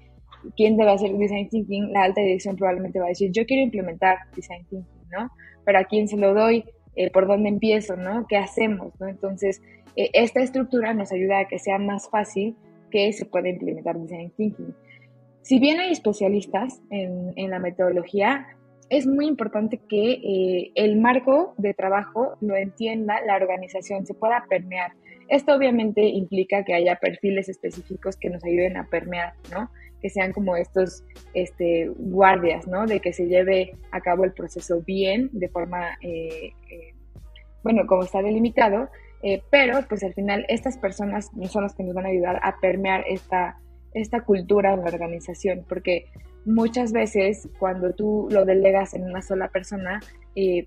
quién 0.56 0.76
debe 0.76 0.90
hacer 0.90 1.12
design 1.16 1.48
thinking, 1.48 1.92
la 1.92 2.04
alta 2.04 2.20
dirección 2.20 2.56
probablemente 2.56 2.98
va 2.98 3.06
a 3.06 3.08
decir, 3.08 3.30
yo 3.32 3.44
quiero 3.46 3.62
implementar 3.62 4.18
design 4.34 4.64
thinking, 4.68 5.08
¿no? 5.10 5.30
Pero 5.64 5.78
a 5.78 5.84
quién 5.84 6.08
se 6.08 6.16
lo 6.16 6.34
doy, 6.34 6.64
eh, 6.96 7.10
por 7.10 7.26
dónde 7.26 7.48
empiezo, 7.48 7.96
¿no? 7.96 8.26
¿Qué 8.28 8.36
hacemos, 8.36 8.92
¿no? 9.00 9.08
Entonces, 9.08 9.62
eh, 9.96 10.10
esta 10.12 10.40
estructura 10.40 10.94
nos 10.94 11.12
ayuda 11.12 11.40
a 11.40 11.48
que 11.48 11.58
sea 11.58 11.78
más 11.78 12.08
fácil 12.10 12.56
que 12.90 13.12
se 13.12 13.24
pueda 13.26 13.48
implementar 13.48 13.98
design 13.98 14.32
thinking. 14.36 14.74
Si 15.42 15.58
bien 15.58 15.80
hay 15.80 15.92
especialistas 15.92 16.80
en, 16.90 17.32
en 17.36 17.50
la 17.50 17.58
metodología, 17.58 18.46
es 18.90 19.06
muy 19.06 19.26
importante 19.26 19.80
que 19.88 20.12
eh, 20.12 20.72
el 20.74 20.96
marco 20.96 21.54
de 21.58 21.74
trabajo 21.74 22.36
lo 22.40 22.56
entienda 22.56 23.20
la 23.26 23.36
organización, 23.36 24.06
se 24.06 24.14
pueda 24.14 24.44
permear. 24.48 24.92
Esto 25.28 25.54
obviamente 25.54 26.02
implica 26.02 26.64
que 26.64 26.74
haya 26.74 26.96
perfiles 26.96 27.48
específicos 27.48 28.16
que 28.16 28.30
nos 28.30 28.42
ayuden 28.44 28.78
a 28.78 28.86
permear, 28.86 29.34
¿no? 29.52 29.70
Que 30.00 30.10
sean 30.10 30.32
como 30.32 30.56
estos 30.56 31.04
este, 31.34 31.90
guardias, 31.96 32.66
¿no? 32.66 32.86
De 32.86 33.00
que 33.00 33.12
se 33.12 33.26
lleve 33.26 33.74
a 33.90 34.00
cabo 34.00 34.24
el 34.24 34.32
proceso 34.32 34.82
bien, 34.82 35.30
de 35.32 35.48
forma, 35.48 35.98
eh, 36.00 36.52
eh, 36.70 36.94
bueno, 37.62 37.86
como 37.86 38.02
está 38.02 38.22
delimitado, 38.22 38.88
eh, 39.22 39.42
pero 39.50 39.80
pues 39.88 40.04
al 40.04 40.14
final 40.14 40.44
estas 40.48 40.78
personas 40.78 41.30
son 41.48 41.64
las 41.64 41.74
que 41.74 41.82
nos 41.82 41.94
van 41.94 42.06
a 42.06 42.10
ayudar 42.10 42.40
a 42.42 42.60
permear 42.60 43.04
esta, 43.08 43.58
esta 43.94 44.20
cultura 44.20 44.74
en 44.74 44.80
la 44.80 44.90
organización, 44.90 45.64
porque 45.68 46.06
muchas 46.44 46.92
veces 46.92 47.48
cuando 47.58 47.92
tú 47.92 48.28
lo 48.30 48.44
delegas 48.44 48.94
en 48.94 49.02
una 49.02 49.22
sola 49.22 49.48
persona, 49.48 50.00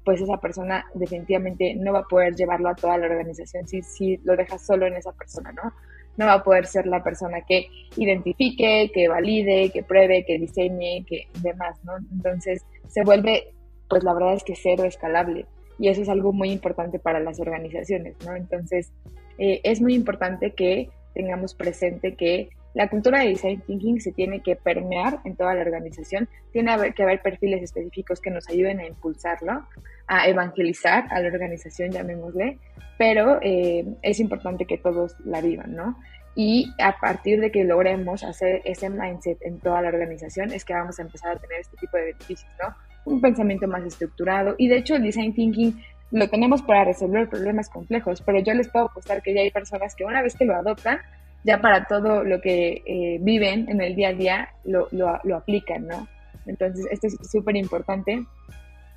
pues 0.04 0.20
esa 0.20 0.36
persona 0.36 0.86
definitivamente 0.96 1.76
no 1.76 1.94
va 1.94 2.00
a 2.00 2.08
poder 2.08 2.36
llevarlo 2.36 2.68
a 2.68 2.76
toda 2.76 2.98
la 2.98 3.06
organización 3.06 3.66
si, 3.70 3.82
si 3.82 4.18
lo 4.26 4.36
dejas 4.36 4.66
solo 4.66 4.86
en 4.86 4.96
esa 4.96 5.14
persona, 5.14 5.54
¿no? 5.54 5.72
No 6.18 6.26
va 6.26 6.34
a 6.34 6.44
poder 6.44 6.66
ser 6.66 6.88
la 6.88 7.04
persona 7.04 7.42
que 7.42 7.68
identifique, 7.96 8.92
que 8.94 9.08
valide, 9.08 9.72
que 9.72 9.84
pruebe, 9.84 10.26
que 10.26 10.38
diseñe, 10.38 11.06
que 11.06 11.28
demás, 11.42 11.78
¿no? 11.84 11.94
Entonces 12.12 12.64
se 12.88 13.04
vuelve, 13.04 13.54
pues 13.90 14.04
la 14.04 14.14
verdad 14.14 14.34
es 14.34 14.44
que 14.44 14.56
cero 14.56 14.84
escalable 14.84 15.46
y 15.80 15.88
eso 15.88 16.02
es 16.02 16.10
algo 16.10 16.32
muy 16.32 16.52
importante 16.52 17.00
para 17.00 17.20
las 17.20 17.40
organizaciones, 17.40 18.16
¿no? 18.26 18.36
Entonces 18.36 18.92
eh, 19.38 19.62
es 19.64 19.82
muy 19.82 19.94
importante 19.94 20.52
que 20.52 20.90
tengamos 21.14 21.56
presente 21.56 22.16
que 22.16 22.50
la 22.74 22.90
cultura 22.90 23.20
de 23.20 23.30
design 23.30 23.62
thinking 23.62 24.00
se 24.00 24.12
tiene 24.12 24.42
que 24.42 24.56
permear 24.56 25.20
en 25.26 25.36
toda 25.36 25.54
la 25.54 25.62
organización, 25.62 26.30
tiene 26.52 26.94
que 26.94 27.04
haber 27.04 27.22
perfiles 27.22 27.62
específicos 27.62 28.22
que 28.22 28.32
nos 28.32 28.48
ayuden 28.50 28.80
a 28.80 28.88
impulsarlo, 28.88 29.66
a 30.08 30.28
evangelizar 30.28 31.06
a 31.10 31.20
la 31.20 31.28
organización, 31.28 31.92
llamémosle, 31.92 32.60
pero 32.98 33.40
eh, 33.42 33.86
es 34.02 34.20
importante 34.20 34.66
que 34.66 34.78
todos 34.78 35.16
la 35.26 35.42
vivan, 35.42 35.76
¿no? 35.76 35.98
Y 36.34 36.72
a 36.80 36.98
partir 36.98 37.42
de 37.42 37.52
que 37.52 37.66
logremos 37.66 38.24
hacer 38.24 38.62
ese 38.64 38.90
mindset 38.90 39.38
en 39.42 39.60
toda 39.60 39.82
la 39.82 39.90
organización, 39.90 40.52
es 40.52 40.64
que 40.64 40.74
vamos 40.74 40.98
a 41.00 41.02
empezar 41.02 41.36
a 41.36 41.40
tener 41.40 41.60
este 41.60 41.76
tipo 41.78 41.98
de 41.98 42.06
beneficios, 42.06 42.50
¿no? 42.62 42.74
Un 43.04 43.20
pensamiento 43.20 43.68
más 43.68 43.84
estructurado. 43.84 44.56
Y 44.58 44.70
de 44.70 44.78
hecho, 44.78 44.96
el 44.96 45.04
design 45.04 45.34
thinking 45.34 45.82
lo 46.12 46.30
tenemos 46.30 46.62
para 46.62 46.86
resolver 46.86 47.28
problemas 47.28 47.70
complejos, 47.70 48.22
pero 48.22 48.40
yo 48.40 48.54
les 48.54 48.70
puedo 48.70 48.86
apostar 48.86 49.22
que 49.22 49.34
ya 49.34 49.42
hay 49.42 49.52
personas 49.52 49.96
que 49.96 50.06
una 50.06 50.22
vez 50.22 50.36
que 50.36 50.46
lo 50.46 50.56
adoptan, 50.56 51.00
ya 51.44 51.62
para 51.62 51.86
todo 51.86 52.24
lo 52.24 52.42
que 52.42 52.82
eh, 52.86 53.18
viven 53.22 53.70
en 53.70 53.82
el 53.82 53.96
día 53.96 54.10
a 54.10 54.14
día, 54.14 54.50
lo, 54.64 54.88
lo, 54.92 55.20
lo 55.24 55.38
aplican, 55.38 55.88
¿no? 55.88 56.08
Entonces, 56.46 56.88
esto 56.92 57.08
es 57.08 57.18
súper 57.30 57.56
importante 57.56 58.26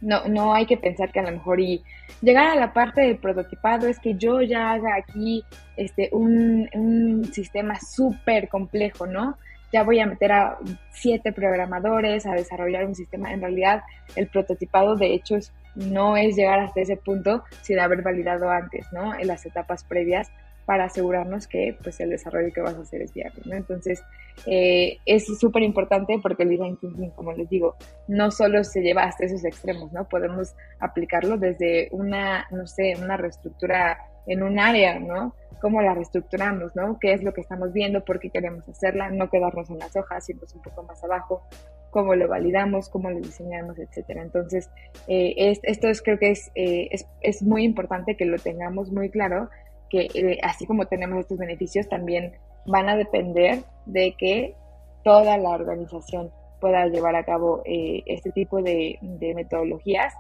no, 0.04 0.28
no 0.28 0.54
hay 0.54 0.66
que 0.66 0.76
pensar 0.76 1.10
que 1.10 1.20
a 1.20 1.22
lo 1.22 1.32
mejor 1.32 1.60
y 1.60 1.82
llegar 2.20 2.46
a 2.46 2.54
la 2.56 2.72
parte 2.72 3.00
del 3.00 3.16
prototipado 3.16 3.88
es 3.88 3.98
que 3.98 4.14
yo 4.14 4.42
ya 4.42 4.72
haga 4.72 4.96
aquí 4.96 5.42
este, 5.76 6.10
un, 6.12 6.68
un 6.74 7.24
sistema 7.32 7.78
súper 7.80 8.48
complejo, 8.48 9.06
¿no? 9.06 9.38
Ya 9.72 9.82
voy 9.82 9.98
a 9.98 10.06
meter 10.06 10.30
a 10.30 10.58
siete 10.92 11.32
programadores 11.32 12.26
a 12.26 12.34
desarrollar 12.34 12.84
un 12.84 12.94
sistema. 12.94 13.32
En 13.32 13.40
realidad, 13.40 13.82
el 14.14 14.28
prototipado, 14.28 14.94
de 14.94 15.14
hecho, 15.14 15.36
no 15.74 16.16
es 16.16 16.36
llegar 16.36 16.60
hasta 16.60 16.82
ese 16.82 16.96
punto 16.96 17.42
sin 17.62 17.80
haber 17.80 18.02
validado 18.02 18.50
antes, 18.50 18.86
¿no? 18.92 19.14
En 19.14 19.26
las 19.26 19.44
etapas 19.46 19.82
previas 19.82 20.30
para 20.66 20.84
asegurarnos 20.84 21.46
que 21.46 21.76
pues 21.82 22.00
el 22.00 22.10
desarrollo 22.10 22.52
que 22.52 22.60
vas 22.60 22.74
a 22.74 22.80
hacer 22.80 23.02
es 23.02 23.12
viable, 23.12 23.42
¿no? 23.44 23.54
Entonces, 23.54 24.02
eh, 24.46 24.98
es 25.04 25.26
súper 25.38 25.62
importante 25.62 26.18
porque 26.22 26.44
el 26.44 26.50
design 26.50 26.76
thinking, 26.78 27.10
como 27.10 27.32
les 27.32 27.48
digo, 27.48 27.76
no 28.08 28.30
solo 28.30 28.64
se 28.64 28.80
lleva 28.80 29.04
hasta 29.04 29.26
esos 29.26 29.44
extremos, 29.44 29.92
¿no? 29.92 30.08
Podemos 30.08 30.54
aplicarlo 30.80 31.36
desde 31.36 31.88
una, 31.92 32.46
no 32.50 32.66
sé, 32.66 32.94
una 33.00 33.16
reestructura 33.16 33.98
en 34.26 34.42
un 34.42 34.58
área, 34.58 34.98
¿no? 34.98 35.34
Cómo 35.60 35.80
la 35.80 35.94
reestructuramos, 35.94 36.74
¿no? 36.76 36.98
¿Qué 36.98 37.12
es 37.12 37.22
lo 37.22 37.32
que 37.32 37.40
estamos 37.40 37.72
viendo? 37.72 38.04
¿Por 38.04 38.20
qué 38.20 38.30
queremos 38.30 38.68
hacerla? 38.68 39.10
No 39.10 39.30
quedarnos 39.30 39.70
en 39.70 39.78
las 39.78 39.94
hojas, 39.96 40.26
sino 40.26 40.40
un 40.54 40.62
poco 40.62 40.82
más 40.82 41.02
abajo. 41.04 41.42
¿Cómo 41.90 42.14
lo 42.16 42.26
validamos? 42.26 42.88
¿Cómo 42.88 43.08
lo 43.08 43.18
diseñamos? 43.18 43.78
Etcétera. 43.78 44.22
Entonces, 44.22 44.68
eh, 45.06 45.56
esto 45.62 45.88
es, 45.88 46.02
creo 46.02 46.18
que 46.18 46.32
es, 46.32 46.50
eh, 46.54 46.88
es, 46.90 47.06
es 47.20 47.42
muy 47.42 47.64
importante 47.64 48.16
que 48.16 48.24
lo 48.24 48.36
tengamos 48.38 48.90
muy 48.90 49.10
claro 49.10 49.48
que 49.90 50.08
eh, 50.14 50.38
así 50.42 50.66
como 50.66 50.86
tenemos 50.86 51.18
estos 51.20 51.38
beneficios, 51.38 51.88
también 51.88 52.32
van 52.66 52.88
a 52.88 52.96
depender 52.96 53.62
de 53.86 54.14
que 54.18 54.54
toda 55.02 55.36
la 55.36 55.50
organización 55.50 56.30
pueda 56.60 56.86
llevar 56.86 57.14
a 57.14 57.24
cabo 57.24 57.62
eh, 57.64 58.02
este 58.06 58.32
tipo 58.32 58.62
de, 58.62 58.98
metodologías 59.34 60.14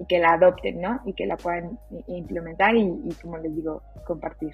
y 0.00 0.06
que 0.06 0.18
la 0.18 0.32
adopten, 0.32 0.80
¿no? 0.80 1.00
Y 1.04 1.12
que 1.12 1.26
la 1.26 1.36
puedan 1.36 1.78
implementar 2.08 2.74
y 2.74 3.14
como 3.22 3.38
les 3.38 3.54
digo, 3.54 3.82
compartir. 4.04 4.52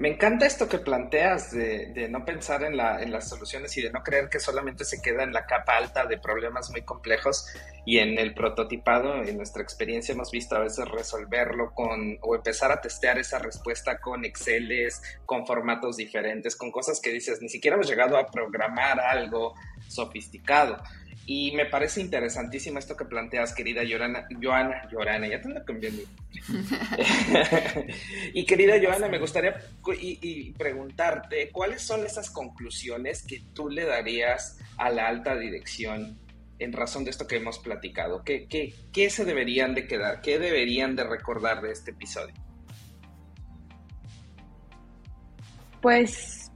Me 0.00 0.08
encanta 0.08 0.46
esto 0.46 0.66
que 0.66 0.78
planteas 0.78 1.50
de, 1.52 2.08
no 2.08 2.24
pensar 2.24 2.62
en, 2.62 2.78
las 2.78 3.28
soluciones 3.28 3.76
y 3.76 3.82
de 3.82 3.90
no 3.90 4.02
creer 4.02 4.30
que 4.30 4.40
solamente 4.40 4.86
se 4.86 5.02
queda 5.02 5.24
en 5.24 5.34
la 5.34 5.44
capa 5.44 5.76
alta 5.76 6.06
de 6.06 6.16
problemas 6.16 6.70
muy 6.70 6.80
complejos 6.80 7.46
y 7.84 7.98
en 7.98 8.18
el 8.18 8.32
prototipado, 8.32 9.22
en 9.22 9.36
nuestra 9.36 9.62
experiencia 9.62 10.14
hemos 10.14 10.30
visto 10.30 10.56
a 10.56 10.60
veces 10.60 10.88
resolverlo 10.88 11.74
con 11.74 12.16
o 12.22 12.34
empezar 12.34 12.72
a 12.72 12.80
testear 12.80 13.18
esa 13.18 13.40
respuesta 13.40 14.00
con 14.00 14.24
Exceles, 14.24 15.02
con 15.26 15.46
formatos 15.46 15.98
diferentes, 15.98 16.56
con 16.56 16.72
cosas 16.72 16.98
que 16.98 17.10
dices, 17.10 17.42
ni 17.42 17.50
siquiera 17.50 17.74
hemos 17.74 17.90
llegado 17.90 18.16
a 18.16 18.30
programar 18.30 19.00
algo 19.00 19.52
sofisticado. 19.86 20.82
Y 21.32 21.52
me 21.52 21.66
parece 21.66 22.00
interesantísimo 22.00 22.80
esto 22.80 22.96
que 22.96 23.04
planteas, 23.04 23.54
querida 23.54 23.82
Joana, 23.88 24.26
Joana, 24.42 24.88
Joana, 24.90 25.28
ya 25.28 25.40
te 25.40 25.46
ando 25.46 25.64
cambiando. 25.64 26.02
y 28.34 28.44
querida 28.44 28.80
Joana, 28.82 29.06
me 29.06 29.20
gustaría 29.20 29.54
y, 30.00 30.50
preguntarte, 30.54 31.50
¿cuáles 31.52 31.82
son 31.82 32.04
esas 32.04 32.30
conclusiones 32.30 33.22
que 33.22 33.44
tú 33.54 33.68
le 33.68 33.84
darías 33.84 34.58
a 34.76 34.90
la 34.90 35.06
alta 35.06 35.36
dirección 35.36 36.18
en 36.58 36.72
razón 36.72 37.04
de 37.04 37.10
esto 37.10 37.28
que 37.28 37.36
hemos 37.36 37.60
platicado? 37.60 38.24
¿Qué, 38.24 38.48
qué, 38.48 38.74
qué 38.92 39.08
se 39.08 39.24
deberían 39.24 39.76
de 39.76 39.86
quedar? 39.86 40.22
¿Qué 40.22 40.40
deberían 40.40 40.96
de 40.96 41.04
recordar 41.04 41.62
de 41.62 41.70
este 41.70 41.92
episodio? 41.92 42.34
Pues 45.80 46.50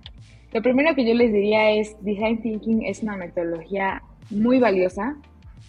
lo 0.53 0.61
primero 0.63 0.97
que 0.97 1.07
yo 1.07 1.15
les 1.15 1.33
diría 1.33 1.71
es, 1.71 1.95
Design 2.01 2.43
Thinking 2.43 2.87
es 2.87 3.05
una 3.05 3.17
metodología 3.17 4.03
muy 4.31 4.59
valiosa. 4.59 5.17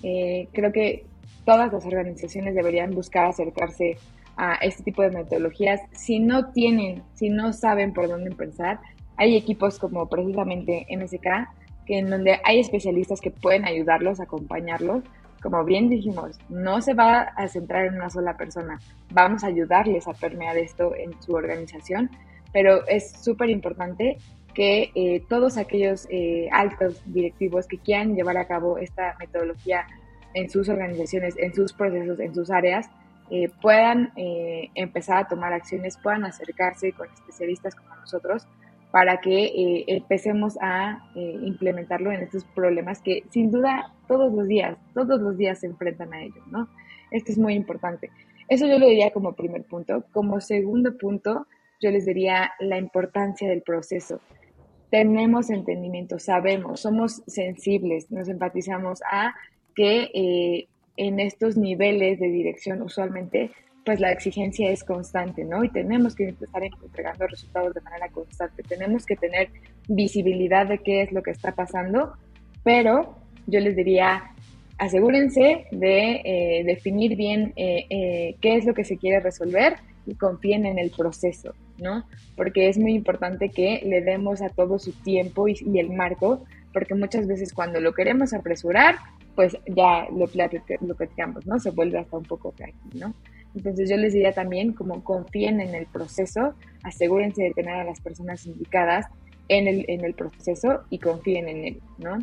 Eh, 0.03 0.47
creo 0.53 0.71
que 0.71 1.05
todas 1.45 1.71
las 1.71 1.85
organizaciones 1.85 2.55
deberían 2.55 2.91
buscar 2.91 3.25
acercarse 3.25 3.97
a 4.37 4.55
este 4.55 4.83
tipo 4.83 5.01
de 5.01 5.11
metodologías. 5.11 5.81
Si 5.91 6.19
no 6.19 6.51
tienen, 6.51 7.03
si 7.13 7.29
no 7.29 7.53
saben 7.53 7.93
por 7.93 8.07
dónde 8.07 8.31
empezar, 8.31 8.79
hay 9.17 9.35
equipos 9.35 9.79
como 9.79 10.07
precisamente 10.07 10.85
MSK, 10.89 11.49
que 11.85 11.99
en 11.99 12.09
donde 12.09 12.39
hay 12.43 12.59
especialistas 12.59 13.21
que 13.21 13.31
pueden 13.31 13.65
ayudarlos, 13.65 14.19
acompañarlos. 14.19 15.03
Como 15.41 15.63
bien 15.63 15.89
dijimos, 15.89 16.39
no 16.49 16.81
se 16.81 16.93
va 16.93 17.21
a 17.21 17.47
centrar 17.47 17.85
en 17.85 17.95
una 17.95 18.09
sola 18.09 18.35
persona, 18.35 18.79
vamos 19.11 19.43
a 19.43 19.47
ayudarles 19.47 20.07
a 20.07 20.13
permear 20.13 20.57
esto 20.57 20.95
en 20.95 21.11
su 21.21 21.33
organización, 21.33 22.09
pero 22.51 22.85
es 22.87 23.11
súper 23.11 23.51
importante 23.51 24.17
que 24.55 24.91
eh, 24.95 25.21
todos 25.27 25.57
aquellos 25.57 26.07
eh, 26.09 26.47
altos 26.51 27.03
directivos 27.05 27.67
que 27.67 27.77
quieran 27.77 28.15
llevar 28.15 28.37
a 28.37 28.47
cabo 28.47 28.77
esta 28.79 29.15
metodología 29.19 29.85
en 30.33 30.49
sus 30.49 30.69
organizaciones, 30.69 31.35
en 31.37 31.53
sus 31.53 31.73
procesos, 31.73 32.19
en 32.19 32.33
sus 32.33 32.49
áreas, 32.49 32.89
eh, 33.29 33.49
puedan 33.61 34.11
empezar 34.75 35.17
a 35.17 35.27
tomar 35.27 35.51
acciones, 35.51 35.97
puedan 35.97 36.25
acercarse 36.25 36.91
con 36.93 37.07
especialistas 37.11 37.73
como 37.75 37.95
nosotros 37.95 38.47
para 38.91 39.17
que 39.19 39.83
empecemos 39.87 40.57
a 40.61 41.03
implementarlo 41.15 42.11
en 42.11 42.21
estos 42.21 42.45
problemas 42.45 43.01
que 43.01 43.23
sin 43.31 43.51
duda 43.51 43.91
todos 44.07 44.31
los 44.31 44.47
días, 44.47 44.77
todos 44.93 45.19
los 45.19 45.37
días 45.37 45.59
se 45.59 45.67
enfrentan 45.67 46.13
a 46.13 46.21
ellos, 46.21 46.45
¿no? 46.47 46.69
Esto 47.11 47.31
es 47.31 47.37
muy 47.37 47.55
importante. 47.55 48.09
Eso 48.47 48.67
yo 48.67 48.77
lo 48.77 48.87
diría 48.87 49.11
como 49.11 49.33
primer 49.33 49.63
punto. 49.63 50.05
Como 50.13 50.39
segundo 50.39 50.95
punto, 50.97 51.47
yo 51.81 51.91
les 51.91 52.05
diría 52.05 52.51
la 52.59 52.77
importancia 52.77 53.49
del 53.49 53.63
proceso 53.63 54.21
tenemos 54.95 55.49
entendimiento, 55.49 56.19
sabemos, 56.19 56.79
somos 56.79 57.21
sensibles, 57.27 58.09
nos 58.11 58.29
empatizamos 58.29 59.01
a 59.11 59.35
que 59.75 60.09
eh, 60.13 60.67
en 60.95 61.19
estos 61.19 61.57
niveles 61.57 62.17
de 62.17 62.29
dirección 62.29 62.81
usualmente 62.81 63.51
pues 63.83 63.99
la 63.99 64.13
exigencia 64.13 64.71
es 64.71 64.85
constante, 64.85 65.43
¿no? 65.43 65.65
Y 65.65 65.69
tenemos 65.69 66.15
que 66.15 66.29
estar 66.29 66.63
entregando 66.63 67.27
resultados 67.27 67.73
de 67.73 67.81
manera 67.81 68.07
constante, 68.07 68.63
tenemos 68.63 69.05
que 69.05 69.17
tener 69.17 69.49
visibilidad 69.89 70.65
de 70.65 70.77
qué 70.77 71.01
es 71.01 71.11
lo 71.11 71.21
que 71.21 71.31
está 71.31 71.51
pasando, 71.51 72.13
pero 72.63 73.17
yo 73.47 73.59
les 73.59 73.75
diría, 73.75 74.31
asegúrense 74.77 75.65
de 75.71 76.21
eh, 76.23 76.63
definir 76.63 77.17
bien 77.17 77.51
eh, 77.57 78.37
qué 78.39 78.55
es 78.55 78.63
lo 78.63 78.73
que 78.73 78.85
se 78.85 78.95
quiere 78.95 79.19
resolver 79.19 79.75
y 80.05 80.15
confíen 80.15 80.65
en 80.65 80.79
el 80.79 80.91
proceso. 80.91 81.53
¿No? 81.77 82.05
Porque 82.35 82.69
es 82.69 82.77
muy 82.77 82.93
importante 82.93 83.49
que 83.49 83.81
le 83.85 84.01
demos 84.01 84.41
a 84.41 84.49
todo 84.49 84.79
su 84.79 84.91
tiempo 84.91 85.47
y, 85.47 85.55
el 85.77 85.91
marco, 85.91 86.43
porque 86.73 86.95
muchas 86.95 87.27
veces 87.27 87.53
cuando 87.53 87.79
lo 87.79 87.93
queremos 87.93 88.33
apresurar, 88.33 88.95
pues 89.35 89.57
ya 89.67 90.07
lo, 90.11 90.29
lo 90.81 90.95
platicamos, 90.95 91.45
¿no? 91.45 91.59
Se 91.59 91.71
vuelve 91.71 91.99
hasta 91.99 92.17
un 92.17 92.23
poco 92.23 92.51
frágil, 92.51 92.75
¿no? 92.93 93.13
Entonces 93.55 93.89
yo 93.89 93.97
les 93.97 94.13
diría 94.13 94.33
también 94.33 94.73
como 94.73 95.03
confíen 95.03 95.61
en 95.61 95.75
el 95.75 95.85
proceso, 95.85 96.53
asegúrense 96.83 97.43
de 97.43 97.51
tener 97.51 97.75
a 97.75 97.83
las 97.85 98.01
personas 98.01 98.45
indicadas 98.45 99.07
en 99.47 99.67
el, 99.67 99.85
en 99.87 100.03
el 100.03 100.13
proceso 100.13 100.83
y 100.89 100.99
confíen 100.99 101.47
en 101.47 101.65
él, 101.65 101.81
¿no? 101.97 102.17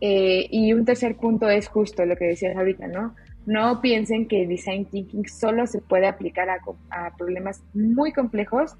Eh, 0.00 0.46
y 0.50 0.74
un 0.74 0.84
tercer 0.84 1.16
punto 1.16 1.48
es 1.48 1.68
justo 1.68 2.04
lo 2.04 2.16
que 2.16 2.26
decías 2.26 2.56
ahorita, 2.56 2.86
¿no? 2.88 3.14
No 3.46 3.80
piensen 3.80 4.28
que 4.28 4.46
design 4.46 4.84
thinking 4.86 5.26
solo 5.26 5.66
se 5.66 5.80
puede 5.80 6.06
aplicar 6.06 6.50
a, 6.50 6.58
a 6.90 7.16
problemas 7.16 7.62
muy 7.72 8.12
complejos 8.12 8.76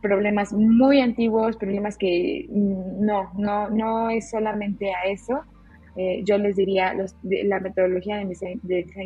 problemas 0.00 0.52
muy 0.52 1.00
antiguos, 1.00 1.56
problemas 1.56 1.96
que 1.96 2.46
mm, 2.48 3.04
no, 3.04 3.30
no, 3.36 3.70
no 3.70 4.10
es 4.10 4.30
solamente 4.30 4.92
a 4.94 5.04
eso. 5.10 5.42
Eh, 5.96 6.22
yo 6.24 6.38
les 6.38 6.56
diría, 6.56 6.94
los, 6.94 7.16
la 7.22 7.60
metodología 7.60 8.18
de 8.18 8.26
design, 8.26 8.60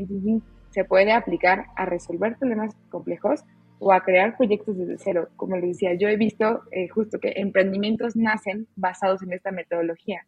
thinking 0.06 0.42
se 0.70 0.84
puede 0.84 1.12
aplicar 1.12 1.66
a 1.76 1.86
resolver 1.86 2.36
problemas 2.36 2.74
complejos 2.90 3.44
o 3.78 3.92
a 3.92 4.02
crear 4.02 4.36
proyectos 4.36 4.76
desde 4.76 4.98
cero. 4.98 5.28
Como 5.36 5.56
les 5.56 5.70
decía, 5.70 5.94
yo 5.94 6.08
he 6.08 6.16
visto 6.16 6.62
eh, 6.70 6.88
justo 6.88 7.18
que 7.18 7.32
emprendimientos 7.36 8.16
nacen 8.16 8.66
basados 8.76 9.22
en 9.22 9.32
esta 9.32 9.50
metodología. 9.50 10.26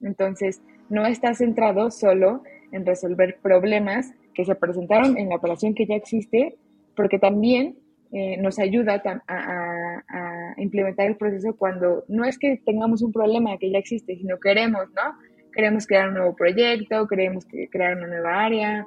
Entonces, 0.00 0.62
no 0.88 1.06
está 1.06 1.34
centrado 1.34 1.90
solo 1.90 2.42
en 2.74 2.84
resolver 2.84 3.38
problemas 3.40 4.12
que 4.34 4.44
se 4.44 4.54
presentaron 4.56 5.16
en 5.16 5.28
la 5.28 5.36
operación 5.36 5.74
que 5.74 5.86
ya 5.86 5.94
existe, 5.94 6.56
porque 6.96 7.20
también 7.20 7.76
eh, 8.12 8.36
nos 8.36 8.58
ayuda 8.58 9.00
a, 9.28 10.54
implementar 10.56 11.06
el 11.06 11.16
proceso 11.16 11.56
cuando 11.56 12.04
no 12.08 12.24
es 12.24 12.38
que 12.38 12.60
tengamos 12.64 13.02
un 13.02 13.12
problema 13.12 13.58
que 13.58 13.70
ya 13.70 13.78
existe, 13.78 14.16
sino 14.16 14.38
queremos, 14.38 14.88
¿no? 14.90 15.18
Queremos 15.52 15.86
crear 15.86 16.08
un 16.08 16.14
nuevo 16.14 16.36
proyecto, 16.36 17.08
queremos 17.08 17.44
crear 17.70 17.96
una 17.96 18.06
nueva 18.06 18.44
área, 18.44 18.86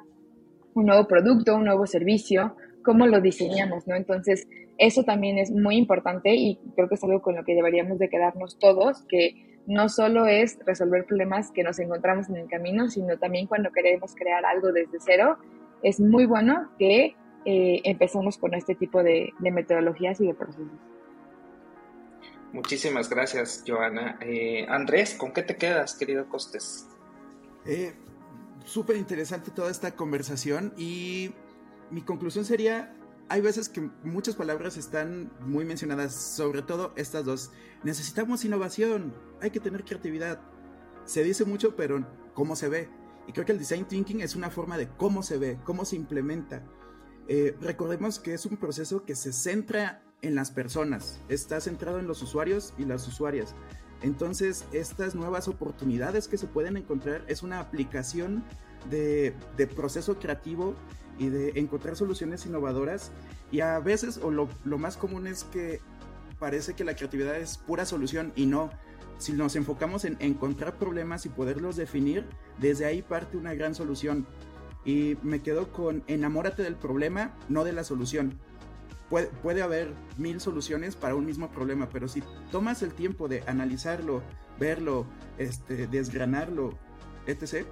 un 0.74 0.86
nuevo 0.86 1.06
producto, 1.06 1.56
un 1.56 1.64
nuevo 1.64 1.86
servicio, 1.86 2.56
cómo 2.82 3.06
lo 3.06 3.20
diseñamos, 3.20 3.86
¿no? 3.86 3.96
Entonces, 3.96 4.46
eso 4.78 5.02
también 5.02 5.38
es 5.38 5.50
muy 5.50 5.76
importante 5.76 6.34
y 6.34 6.58
creo 6.74 6.88
que 6.88 6.94
es 6.94 7.04
algo 7.04 7.20
con 7.20 7.36
lo 7.36 7.44
que 7.44 7.54
deberíamos 7.54 7.98
de 7.98 8.08
quedarnos 8.08 8.58
todos, 8.58 9.04
que 9.08 9.57
no 9.68 9.88
solo 9.88 10.26
es 10.26 10.58
resolver 10.66 11.04
problemas 11.04 11.50
que 11.52 11.62
nos 11.62 11.78
encontramos 11.78 12.28
en 12.28 12.36
el 12.36 12.48
camino, 12.48 12.88
sino 12.88 13.18
también 13.18 13.46
cuando 13.46 13.70
queremos 13.70 14.14
crear 14.14 14.44
algo 14.44 14.72
desde 14.72 14.98
cero, 14.98 15.38
es 15.82 16.00
muy 16.00 16.26
bueno 16.26 16.70
que 16.78 17.14
eh, 17.44 17.80
empecemos 17.84 18.38
con 18.38 18.54
este 18.54 18.74
tipo 18.74 19.02
de, 19.02 19.32
metodologías 19.38 20.20
y 20.20 20.26
de 20.26 20.34
procesos. 20.34 20.66
Muchísimas 22.52 23.08
gracias, 23.10 23.62
Joana. 23.66 24.18
Eh, 24.22 24.66
Andrés, 24.68 25.14
¿con 25.14 25.32
qué 25.32 25.42
te 25.42 25.56
quedas, 25.56 25.94
querido 25.94 26.28
Costes? 26.28 26.88
Eh, 27.66 27.92
Súper 28.68 28.96
interesante 28.96 29.50
toda 29.50 29.70
esta 29.70 29.92
conversación 29.92 30.74
y 30.76 31.30
mi 31.90 32.02
conclusión 32.02 32.44
sería, 32.44 32.94
hay 33.28 33.40
veces 33.40 33.68
que 33.68 33.90
muchas 34.04 34.34
palabras 34.34 34.76
están 34.76 35.30
muy 35.40 35.64
mencionadas, 35.64 36.14
sobre 36.14 36.62
todo 36.62 36.92
estas 36.96 37.24
dos. 37.24 37.50
Necesitamos 37.84 38.44
innovación, 38.44 39.14
hay 39.40 39.50
que 39.50 39.60
tener 39.60 39.84
creatividad. 39.84 40.40
Se 41.04 41.22
dice 41.22 41.44
mucho, 41.44 41.76
pero 41.76 42.06
¿cómo 42.34 42.56
se 42.56 42.68
ve? 42.68 42.88
Y 43.26 43.32
creo 43.32 43.44
que 43.44 43.52
el 43.52 43.58
design 43.58 43.86
thinking 43.86 44.20
es 44.20 44.36
una 44.36 44.50
forma 44.50 44.78
de 44.78 44.88
cómo 44.88 45.22
se 45.22 45.36
ve, 45.36 45.58
cómo 45.64 45.84
se 45.84 45.96
implementa. 45.96 46.62
Eh, 47.28 47.54
recordemos 47.60 48.18
que 48.18 48.32
es 48.32 48.46
un 48.46 48.56
proceso 48.56 49.04
que 49.04 49.14
se 49.14 49.32
centra 49.32 50.02
en 50.22 50.34
las 50.34 50.50
personas, 50.50 51.20
está 51.28 51.60
centrado 51.60 51.98
en 51.98 52.06
los 52.06 52.22
usuarios 52.22 52.72
y 52.78 52.86
las 52.86 53.06
usuarias. 53.06 53.54
Entonces, 54.00 54.64
estas 54.72 55.14
nuevas 55.14 55.48
oportunidades 55.48 56.28
que 56.28 56.38
se 56.38 56.46
pueden 56.46 56.76
encontrar 56.76 57.24
es 57.28 57.42
una 57.42 57.60
aplicación 57.60 58.44
de, 58.90 59.34
proceso 59.74 60.18
creativo 60.18 60.74
y 61.18 61.28
de 61.28 61.52
encontrar 61.56 61.96
soluciones 61.96 62.46
innovadoras. 62.46 63.10
Y 63.50 63.60
a 63.60 63.78
veces, 63.78 64.18
o 64.22 64.30
lo, 64.30 64.48
lo 64.64 64.78
más 64.78 64.96
común 64.96 65.26
es 65.26 65.44
que 65.44 65.80
parece 66.38 66.74
que 66.74 66.84
la 66.84 66.94
creatividad 66.94 67.36
es 67.36 67.58
pura 67.58 67.84
solución 67.84 68.32
y 68.36 68.46
no. 68.46 68.70
Si 69.18 69.32
nos 69.32 69.56
enfocamos 69.56 70.04
en 70.04 70.16
encontrar 70.20 70.76
problemas 70.78 71.26
y 71.26 71.28
poderlos 71.28 71.76
definir, 71.76 72.24
desde 72.58 72.84
ahí 72.84 73.02
parte 73.02 73.36
una 73.36 73.54
gran 73.54 73.74
solución. 73.74 74.26
Y 74.84 75.16
me 75.22 75.42
quedo 75.42 75.72
con 75.72 76.04
enamórate 76.06 76.62
del 76.62 76.76
problema, 76.76 77.34
no 77.48 77.64
de 77.64 77.72
la 77.72 77.82
solución. 77.82 78.38
Puede, 79.10 79.26
puede, 79.26 79.62
haber 79.62 79.92
mil 80.18 80.40
soluciones 80.40 80.94
para 80.94 81.14
un 81.14 81.26
mismo 81.26 81.50
problema, 81.50 81.88
pero 81.88 82.08
si 82.08 82.22
tomas 82.52 82.82
el 82.82 82.92
tiempo 82.92 83.26
de 83.26 83.42
analizarlo, 83.46 84.22
verlo, 84.58 85.06
este, 85.38 85.86
desgranarlo, 85.86 86.74
etc., 87.26 87.66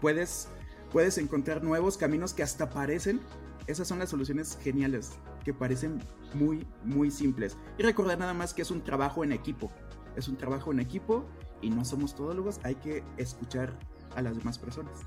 puedes 0.00 0.48
puedes 0.92 1.18
encontrar 1.18 1.62
nuevos 1.62 1.96
caminos 1.96 2.34
que 2.34 2.42
hasta 2.42 2.70
parecen, 2.70 3.20
esas 3.66 3.88
son 3.88 3.98
las 3.98 4.10
soluciones 4.10 4.58
geniales, 4.62 5.12
que 5.44 5.52
parecen 5.52 6.00
muy, 6.34 6.66
muy 6.84 7.10
simples. 7.10 7.56
Y 7.78 7.82
recordar 7.82 8.18
nada 8.18 8.34
más 8.34 8.54
que 8.54 8.62
es 8.62 8.70
un 8.70 8.82
trabajo 8.82 9.24
en 9.24 9.32
equipo, 9.32 9.70
es 10.16 10.28
un 10.28 10.36
trabajo 10.36 10.72
en 10.72 10.80
equipo 10.80 11.24
y 11.60 11.70
no 11.70 11.84
somos 11.84 12.14
todólogos, 12.14 12.60
hay 12.62 12.76
que 12.76 13.04
escuchar 13.16 13.78
a 14.16 14.22
las 14.22 14.36
demás 14.36 14.58
personas. 14.58 15.00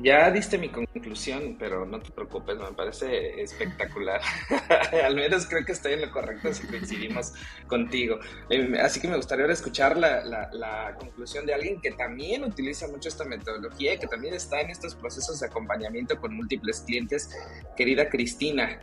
Ya 0.00 0.30
diste 0.30 0.58
mi 0.58 0.68
conclusión, 0.68 1.56
pero 1.58 1.84
no 1.84 2.00
te 2.00 2.12
preocupes, 2.12 2.56
me 2.56 2.72
parece 2.72 3.40
espectacular. 3.42 4.20
Al 5.04 5.16
menos 5.16 5.46
creo 5.46 5.64
que 5.64 5.72
estoy 5.72 5.94
en 5.94 6.02
lo 6.02 6.10
correcto 6.12 6.52
si 6.54 6.66
coincidimos 6.68 7.32
contigo. 7.66 8.18
Em, 8.48 8.74
así 8.74 9.00
que 9.00 9.08
me 9.08 9.16
gustaría 9.16 9.44
ahora 9.44 9.54
escuchar 9.54 9.96
la, 9.96 10.24
la, 10.24 10.94
conclusión 10.98 11.46
de 11.46 11.54
alguien 11.54 11.80
que 11.80 11.90
también 11.92 12.44
utiliza 12.44 12.86
mucho 12.86 13.08
esta 13.08 13.24
metodología 13.24 13.94
y 13.94 13.98
que 13.98 14.06
también 14.06 14.34
está 14.34 14.60
en 14.60 14.70
estos 14.70 14.94
procesos 14.94 15.40
de 15.40 15.46
acompañamiento 15.46 16.20
con 16.20 16.34
múltiples 16.34 16.80
clientes. 16.82 17.30
Querida 17.76 18.08
Cristina. 18.08 18.78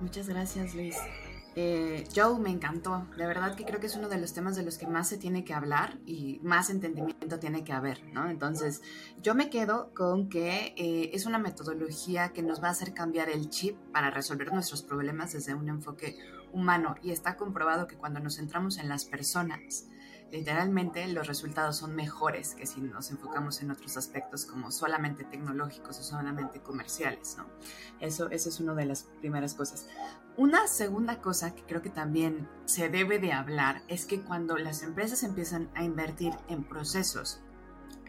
Muchas 0.00 0.28
gracias, 0.28 0.74
Luis. 0.74 0.96
Eh, 1.58 2.06
Joe 2.14 2.38
me 2.38 2.50
encantó, 2.50 3.06
de 3.16 3.26
verdad 3.26 3.54
que 3.54 3.64
creo 3.64 3.80
que 3.80 3.86
es 3.86 3.96
uno 3.96 4.10
de 4.10 4.18
los 4.18 4.34
temas 4.34 4.56
de 4.56 4.62
los 4.62 4.76
que 4.76 4.86
más 4.86 5.08
se 5.08 5.16
tiene 5.16 5.42
que 5.42 5.54
hablar 5.54 5.98
y 6.04 6.38
más 6.42 6.68
entendimiento 6.68 7.38
tiene 7.38 7.64
que 7.64 7.72
haber, 7.72 8.04
¿no? 8.12 8.28
Entonces, 8.28 8.82
yo 9.22 9.34
me 9.34 9.48
quedo 9.48 9.90
con 9.94 10.28
que 10.28 10.74
eh, 10.76 11.10
es 11.14 11.24
una 11.24 11.38
metodología 11.38 12.34
que 12.34 12.42
nos 12.42 12.62
va 12.62 12.68
a 12.68 12.72
hacer 12.72 12.92
cambiar 12.92 13.30
el 13.30 13.48
chip 13.48 13.74
para 13.90 14.10
resolver 14.10 14.52
nuestros 14.52 14.82
problemas 14.82 15.32
desde 15.32 15.54
un 15.54 15.70
enfoque 15.70 16.18
humano 16.52 16.96
y 17.02 17.10
está 17.10 17.38
comprobado 17.38 17.86
que 17.86 17.96
cuando 17.96 18.20
nos 18.20 18.36
centramos 18.36 18.76
en 18.76 18.90
las 18.90 19.06
personas, 19.06 19.86
literalmente 20.32 21.06
los 21.08 21.26
resultados 21.26 21.76
son 21.76 21.94
mejores 21.94 22.54
que 22.54 22.66
si 22.66 22.80
nos 22.80 23.10
enfocamos 23.10 23.62
en 23.62 23.70
otros 23.70 23.96
aspectos 23.96 24.44
como 24.44 24.70
solamente 24.70 25.24
tecnológicos 25.24 25.98
o 25.98 26.02
solamente 26.02 26.60
comerciales, 26.60 27.36
¿no? 27.36 27.46
Eso, 28.00 28.30
eso 28.30 28.48
es 28.48 28.60
una 28.60 28.74
de 28.74 28.86
las 28.86 29.04
primeras 29.20 29.54
cosas. 29.54 29.86
Una 30.36 30.66
segunda 30.66 31.20
cosa 31.20 31.54
que 31.54 31.62
creo 31.62 31.80
que 31.80 31.90
también 31.90 32.48
se 32.64 32.88
debe 32.88 33.18
de 33.18 33.32
hablar 33.32 33.82
es 33.88 34.04
que 34.04 34.20
cuando 34.20 34.56
las 34.58 34.82
empresas 34.82 35.22
empiezan 35.22 35.70
a 35.74 35.84
invertir 35.84 36.32
en 36.48 36.64
procesos, 36.64 37.40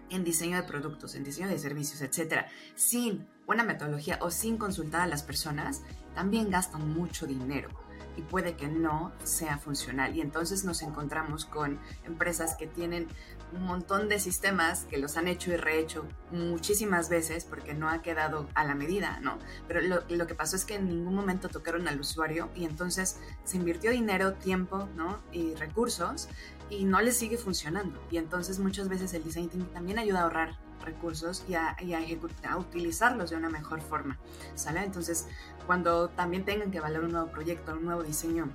en 0.10 0.24
diseño 0.24 0.58
de 0.58 0.64
productos, 0.64 1.16
en 1.16 1.24
diseño 1.24 1.48
de 1.48 1.60
servicios, 1.60 2.02
etcétera, 2.02 2.48
sin 2.76 3.28
una 3.46 3.64
metodología 3.64 4.20
o 4.22 4.32
sin 4.32 4.58
consultar 4.58 5.02
a 5.02 5.08
las 5.08 5.24
personas, 5.24 5.84
también 6.16 6.50
gastan 6.50 6.94
mucho 6.94 7.28
dinero 7.28 7.70
y 8.18 8.22
puede 8.22 8.56
que 8.56 8.68
no 8.68 9.14
sea 9.24 9.58
funcional. 9.58 10.18
Y 10.18 10.22
entonces 10.22 10.66
nos 10.66 10.82
encontramos 10.82 11.46
con 11.46 11.80
empresas 12.04 12.56
que 12.58 12.68
tienen 12.68 13.08
un 13.54 13.64
montón 13.64 14.10
de 14.10 14.20
sistemas 14.20 14.84
que 14.86 14.98
los 14.98 15.16
han 15.16 15.28
hecho 15.28 15.54
y 15.54 15.56
rehecho 15.56 16.06
muchísimas 16.32 17.08
veces 17.10 17.46
porque 17.46 17.74
no 17.74 17.90
ha 17.90 18.02
quedado 18.02 18.50
a 18.56 18.66
la 18.66 18.76
medida, 18.76 19.20
¿no? 19.22 19.38
Pero 19.68 19.82
lo, 19.82 20.04
lo, 20.10 20.28
que 20.28 20.36
pasó 20.36 20.58
es 20.58 20.66
que 20.66 20.76
en 20.76 20.90
ningún 20.90 21.16
momento 21.16 21.48
tocaron 21.48 21.88
al 21.88 22.00
usuario 22.00 22.50
y 22.56 22.66
entonces 22.66 23.20
se 23.46 23.58
invirtió 23.58 23.92
dinero, 23.92 24.34
tiempo, 24.34 24.90
¿no? 24.96 25.20
Y 25.32 25.54
recursos 25.56 26.28
y 26.70 26.84
no 26.84 27.00
les 27.00 27.18
sigue 27.18 27.38
funcionando. 27.38 28.02
Y 28.12 28.18
entonces 28.18 28.60
muchas 28.60 28.90
veces 28.90 29.14
el 29.14 29.24
design 29.24 29.50
thinking 29.50 29.74
también 29.74 30.00
ayuda 30.00 30.20
a 30.20 30.24
ahorrar 30.24 30.68
recursos 30.88 31.44
y 31.48 31.56
a, 31.56 31.76
y 31.82 31.94
a, 31.94 32.58
utilizarlos 32.58 33.30
de 33.30 33.36
una 33.36 33.50
mejor 33.50 33.82
forma, 33.82 34.18
¿sale? 34.56 34.84
Entonces, 34.84 35.28
cuando 35.68 36.10
también 36.10 36.46
tengan 36.46 36.72
que 36.72 36.80
evaluar 36.80 37.04
un 37.04 37.12
nuevo 37.12 37.28
proyecto, 37.28 37.74
un 37.74 37.86
nuevo 37.86 38.02
diseño 38.02 38.50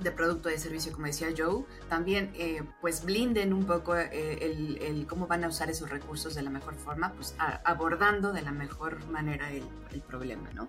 de 0.00 0.10
producto 0.12 0.48
de 0.48 0.58
servicio, 0.58 0.92
como 0.92 1.06
decía 1.06 1.28
Joe, 1.36 1.64
también 1.88 2.30
eh, 2.34 2.62
pues 2.80 3.04
blinden 3.04 3.52
un 3.52 3.64
poco 3.64 3.96
eh, 3.96 4.38
el, 4.40 4.78
el, 4.80 5.06
cómo 5.06 5.26
van 5.26 5.44
a 5.44 5.48
usar 5.48 5.70
esos 5.70 5.90
recursos 5.90 6.34
de 6.34 6.42
la 6.42 6.50
mejor 6.50 6.74
forma, 6.74 7.12
pues 7.12 7.34
abordando 7.64 8.32
de 8.32 8.42
la 8.42 8.52
mejor 8.52 9.04
manera 9.08 9.50
el, 9.50 9.64
el 9.92 10.00
problema, 10.00 10.50
¿no? 10.54 10.68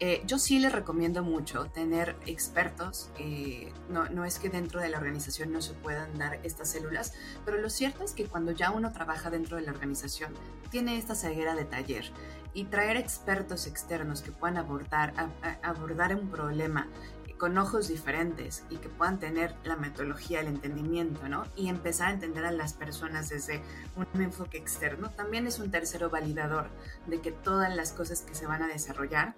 Eh, 0.00 0.22
yo 0.26 0.38
sí 0.38 0.58
les 0.58 0.72
recomiendo 0.72 1.22
mucho 1.22 1.66
tener 1.66 2.16
expertos. 2.26 3.10
Eh, 3.18 3.72
no, 3.88 4.08
no, 4.08 4.24
es 4.24 4.38
que 4.38 4.48
dentro 4.48 4.80
de 4.80 4.88
la 4.88 4.98
organización 4.98 5.52
no 5.52 5.62
se 5.62 5.74
puedan 5.74 6.18
dar 6.18 6.40
estas 6.42 6.70
células, 6.70 7.12
pero 7.44 7.58
lo 7.58 7.70
cierto 7.70 8.02
es 8.02 8.12
que 8.12 8.26
cuando 8.26 8.50
ya 8.50 8.70
uno 8.70 8.90
trabaja 8.92 9.30
dentro 9.30 9.56
de 9.56 9.62
la 9.62 9.70
organización, 9.70 10.34
tiene 10.70 10.98
esta 10.98 11.14
ceguera 11.14 11.54
de 11.54 11.64
taller 11.64 12.10
y 12.52 12.64
traer 12.64 12.96
expertos 12.96 13.66
externos 13.66 14.22
que 14.22 14.32
puedan 14.32 14.56
abordar, 14.56 15.14
abordar 15.62 16.14
un 16.16 16.28
problema 16.28 16.88
con 17.42 17.58
ojos 17.58 17.88
diferentes 17.88 18.62
y 18.70 18.76
que 18.76 18.88
puedan 18.88 19.18
tener 19.18 19.56
la 19.64 19.74
metodología, 19.74 20.38
el 20.38 20.46
entendimiento, 20.46 21.28
¿no? 21.28 21.44
Y 21.56 21.68
empezar 21.68 22.10
a 22.10 22.12
entender 22.12 22.44
a 22.44 22.52
las 22.52 22.72
personas 22.72 23.30
desde 23.30 23.60
un 23.96 24.22
enfoque 24.22 24.58
externo, 24.58 25.10
también 25.10 25.48
es 25.48 25.58
un 25.58 25.72
tercero 25.72 26.08
validador 26.08 26.70
de 27.08 27.20
que 27.20 27.32
todas 27.32 27.74
las 27.74 27.92
cosas 27.92 28.20
que 28.22 28.36
se 28.36 28.46
van 28.46 28.62
a 28.62 28.68
desarrollar 28.68 29.34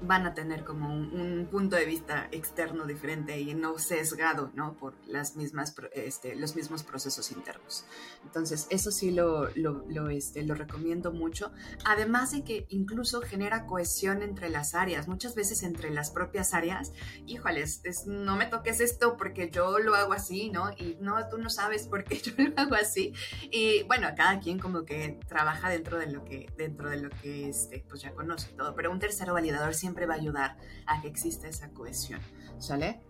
van 0.00 0.26
a 0.26 0.34
tener 0.34 0.64
como 0.64 0.94
un, 0.94 1.48
punto 1.50 1.76
de 1.76 1.84
vista 1.84 2.28
externo 2.30 2.84
diferente 2.84 3.40
y 3.40 3.54
no 3.54 3.78
sesgado, 3.78 4.50
¿no? 4.54 4.74
Por 4.74 4.94
las 5.06 5.36
mismas, 5.36 5.74
este, 5.92 6.34
los 6.36 6.56
mismos 6.56 6.82
procesos 6.82 7.30
internos. 7.30 7.84
Entonces, 8.24 8.66
eso 8.70 8.90
sí 8.90 9.10
lo, 9.10 9.48
lo, 9.54 10.10
este, 10.10 10.42
lo 10.42 10.54
recomiendo 10.54 11.12
mucho. 11.12 11.52
Además 11.84 12.32
de 12.32 12.44
que 12.44 12.66
incluso 12.68 13.20
genera 13.20 13.66
cohesión 13.66 14.22
entre 14.22 14.50
las 14.50 14.74
áreas, 14.74 15.08
muchas 15.08 15.34
veces 15.34 15.62
entre 15.62 15.90
las 15.90 16.10
propias 16.10 16.54
áreas. 16.54 16.92
Híjoles, 17.26 17.82
no 18.06 18.36
me 18.36 18.46
toques 18.46 18.80
esto 18.80 19.16
porque 19.16 19.50
yo 19.50 19.78
lo 19.78 19.94
hago 19.94 20.12
así, 20.12 20.50
¿no? 20.50 20.70
Y 20.76 20.96
no, 21.00 21.28
tú 21.28 21.38
no 21.38 21.50
sabes 21.50 21.86
por 21.86 22.04
qué 22.04 22.18
yo 22.22 22.32
lo 22.36 22.52
hago 22.56 22.74
así. 22.74 23.12
Y 23.50 23.82
bueno, 23.84 24.08
cada 24.16 24.40
quien 24.40 24.58
como 24.58 24.84
que 24.84 25.18
trabaja 25.28 25.70
dentro 25.70 25.98
de 25.98 26.08
lo 26.08 26.24
que, 26.24 26.52
dentro 26.56 26.90
de 26.90 26.98
lo 26.98 27.10
que, 27.10 27.48
este, 27.48 27.84
pues 27.88 28.02
ya 28.02 28.12
conoce 28.12 28.48
todo. 28.52 28.74
Pero 28.74 28.90
un 28.90 28.98
tercero 28.98 29.32
validador 29.34 29.74
siempre 29.74 29.87
siempre 29.88 30.04
va 30.04 30.14
a 30.14 30.18
ayudar 30.18 30.56
a 30.86 31.00
que 31.00 31.08
exista 31.08 31.48
esa 31.48 31.70
cohesión, 31.70 32.20
¿sale? 32.58 33.00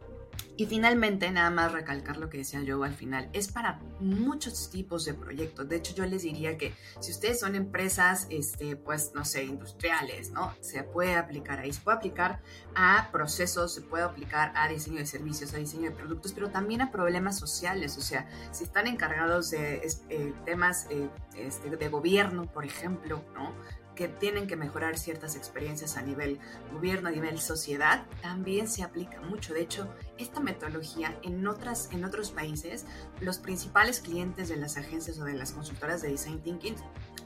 Y 0.56 0.66
finalmente, 0.66 1.30
nada 1.30 1.50
más 1.50 1.72
recalcar 1.72 2.16
lo 2.16 2.30
que 2.30 2.38
decía 2.38 2.62
yo 2.62 2.82
al 2.82 2.94
final, 2.94 3.28
es 3.32 3.50
para 3.50 3.80
muchos 4.00 4.70
tipos 4.70 5.04
de 5.04 5.14
proyectos. 5.14 5.68
De 5.68 5.76
hecho, 5.76 5.94
yo 5.94 6.06
les 6.06 6.22
diría 6.22 6.56
que 6.56 6.74
si 7.00 7.10
ustedes 7.12 7.40
son 7.40 7.54
empresas, 7.54 8.26
este, 8.30 8.76
pues, 8.76 9.12
no 9.14 9.24
sé, 9.24 9.44
industriales, 9.44 10.30
¿no? 10.30 10.54
Se 10.60 10.82
puede 10.84 11.14
aplicar 11.16 11.60
ahí, 11.60 11.72
se 11.72 11.80
puede 11.80 11.98
aplicar 11.98 12.40
a 12.74 13.08
procesos, 13.10 13.74
se 13.74 13.82
puede 13.82 14.04
aplicar 14.04 14.52
a 14.54 14.68
diseño 14.68 14.98
de 14.98 15.06
servicios, 15.06 15.54
a 15.54 15.58
diseño 15.58 15.90
de 15.90 15.96
productos, 15.96 16.32
pero 16.32 16.50
también 16.50 16.80
a 16.80 16.90
problemas 16.90 17.38
sociales. 17.38 17.96
O 17.96 18.00
sea, 18.00 18.28
si 18.52 18.64
están 18.64 18.86
encargados 18.86 19.50
de 19.50 19.80
eh, 20.08 20.32
temas 20.44 20.86
eh, 20.90 21.08
este, 21.36 21.70
de 21.70 21.88
gobierno, 21.88 22.46
por 22.46 22.64
ejemplo, 22.64 23.24
¿no? 23.34 23.52
Que 23.98 24.06
tienen 24.06 24.46
que 24.46 24.54
mejorar 24.54 24.96
ciertas 24.96 25.34
experiencias 25.34 25.96
a 25.96 26.02
nivel 26.02 26.38
gobierno, 26.72 27.08
a 27.08 27.10
nivel 27.10 27.40
sociedad, 27.40 28.06
también 28.22 28.68
se 28.68 28.84
aplica 28.84 29.20
mucho. 29.22 29.52
De 29.52 29.60
hecho, 29.60 29.92
esta 30.18 30.38
metodología 30.38 31.18
en, 31.24 31.44
otras, 31.48 31.88
en 31.90 32.04
otros 32.04 32.30
países, 32.30 32.86
los 33.20 33.38
principales 33.38 34.00
clientes 34.00 34.48
de 34.48 34.56
las 34.56 34.76
agencias 34.76 35.18
o 35.18 35.24
de 35.24 35.32
las 35.34 35.50
consultoras 35.50 36.00
de 36.00 36.10
Design 36.10 36.40
Thinking 36.40 36.76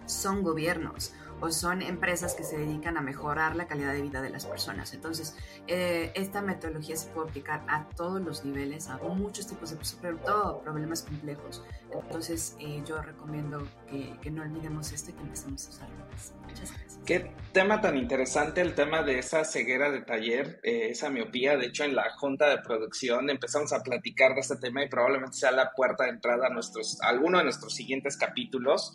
son 0.06 0.42
gobiernos 0.42 1.12
o 1.42 1.50
son 1.50 1.82
empresas 1.82 2.34
que 2.34 2.44
se 2.44 2.56
dedican 2.56 2.96
a 2.96 3.00
mejorar 3.00 3.56
la 3.56 3.66
calidad 3.66 3.92
de 3.92 4.00
vida 4.00 4.22
de 4.22 4.30
las 4.30 4.46
personas. 4.46 4.94
Entonces, 4.94 5.36
eh, 5.66 6.12
esta 6.14 6.40
metodología 6.40 6.96
se 6.96 7.08
puede 7.08 7.30
aplicar 7.30 7.64
a 7.66 7.88
todos 7.96 8.20
los 8.20 8.44
niveles, 8.44 8.88
a 8.88 8.98
muchos 8.98 9.48
tipos 9.48 9.76
de, 9.76 9.84
sobre 9.84 10.14
todo 10.18 10.60
problemas 10.60 11.02
complejos. 11.02 11.64
Entonces, 11.90 12.56
eh, 12.60 12.84
yo 12.86 13.02
recomiendo 13.02 13.66
que, 13.90 14.16
que, 14.22 14.30
no 14.30 14.42
olvidemos 14.42 14.92
esto 14.92 15.10
y 15.10 15.14
que 15.14 15.22
empecemos 15.22 15.66
a 15.66 15.70
usarlo 15.70 15.96
más. 16.12 16.32
Muchas 16.42 16.70
gracias. 16.70 17.00
Qué 17.04 17.34
tema 17.52 17.80
tan 17.80 17.96
interesante 17.96 18.60
el 18.60 18.76
tema 18.76 19.02
de 19.02 19.18
esa 19.18 19.44
ceguera 19.44 19.90
de 19.90 20.02
taller, 20.02 20.60
eh, 20.62 20.90
esa 20.90 21.10
miopía. 21.10 21.56
De 21.56 21.66
hecho, 21.66 21.82
en 21.82 21.96
la 21.96 22.08
junta 22.18 22.48
de 22.50 22.58
producción 22.58 23.28
empezamos 23.30 23.72
a 23.72 23.82
platicar 23.82 24.34
de 24.34 24.42
este 24.42 24.56
tema 24.58 24.84
y 24.84 24.88
probablemente 24.88 25.36
sea 25.36 25.50
la 25.50 25.72
puerta 25.72 26.04
de 26.04 26.10
entrada 26.10 26.46
a, 26.46 26.50
nuestros, 26.50 27.02
a 27.02 27.08
alguno 27.08 27.38
de 27.38 27.44
nuestros 27.44 27.74
siguientes 27.74 28.16
capítulos 28.16 28.94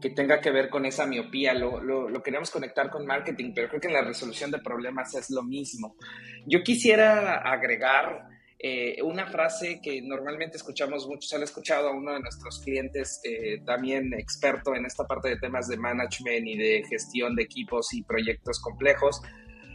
que 0.00 0.10
tenga 0.10 0.40
que 0.40 0.50
ver 0.50 0.68
con 0.68 0.86
esa 0.86 1.06
miopía. 1.06 1.54
Lo, 1.54 1.80
lo, 1.80 2.22
queremos 2.22 2.50
conectar 2.50 2.90
con 2.90 3.06
marketing, 3.06 3.52
pero 3.54 3.68
creo 3.68 3.80
que 3.80 3.88
en 3.88 3.94
la 3.94 4.02
resolución 4.02 4.50
de 4.50 4.58
problemas 4.58 5.14
es 5.14 5.30
lo 5.30 5.42
mismo. 5.42 5.96
Yo 6.46 6.62
quisiera 6.62 7.38
agregar 7.38 8.28
eh, 8.58 9.00
una 9.02 9.26
frase 9.26 9.80
que 9.82 10.02
normalmente 10.02 10.56
escuchamos 10.56 11.06
mucho, 11.06 11.28
se 11.28 11.36
ha 11.36 11.44
escuchado 11.44 11.88
a 11.88 11.92
uno 11.92 12.12
de 12.12 12.20
nuestros 12.20 12.60
clientes, 12.60 13.20
eh, 13.24 13.60
también 13.64 14.12
experto 14.14 14.74
en 14.74 14.84
esta 14.84 15.06
parte 15.06 15.28
de 15.28 15.38
temas 15.38 15.68
de 15.68 15.76
management 15.76 16.46
y 16.46 16.56
de 16.56 16.84
gestión 16.88 17.36
de 17.36 17.44
equipos 17.44 17.92
y 17.94 18.02
proyectos 18.02 18.60
complejos, 18.60 19.22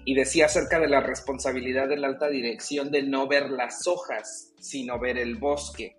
y 0.06 0.16
decía 0.16 0.48
acerca 0.48 0.82
de 0.82 0.90
la 0.90 1.00
responsabilidad 1.00 1.88
de 1.88 1.96
la 1.96 2.08
alta 2.08 2.28
dirección 2.28 2.92
de 2.92 3.04
no 3.04 3.26
ver 3.26 3.50
las 3.52 3.88
hojas, 3.88 4.54
sino 4.60 5.00
ver 5.00 5.18
el 5.18 5.38
bosque 5.38 5.96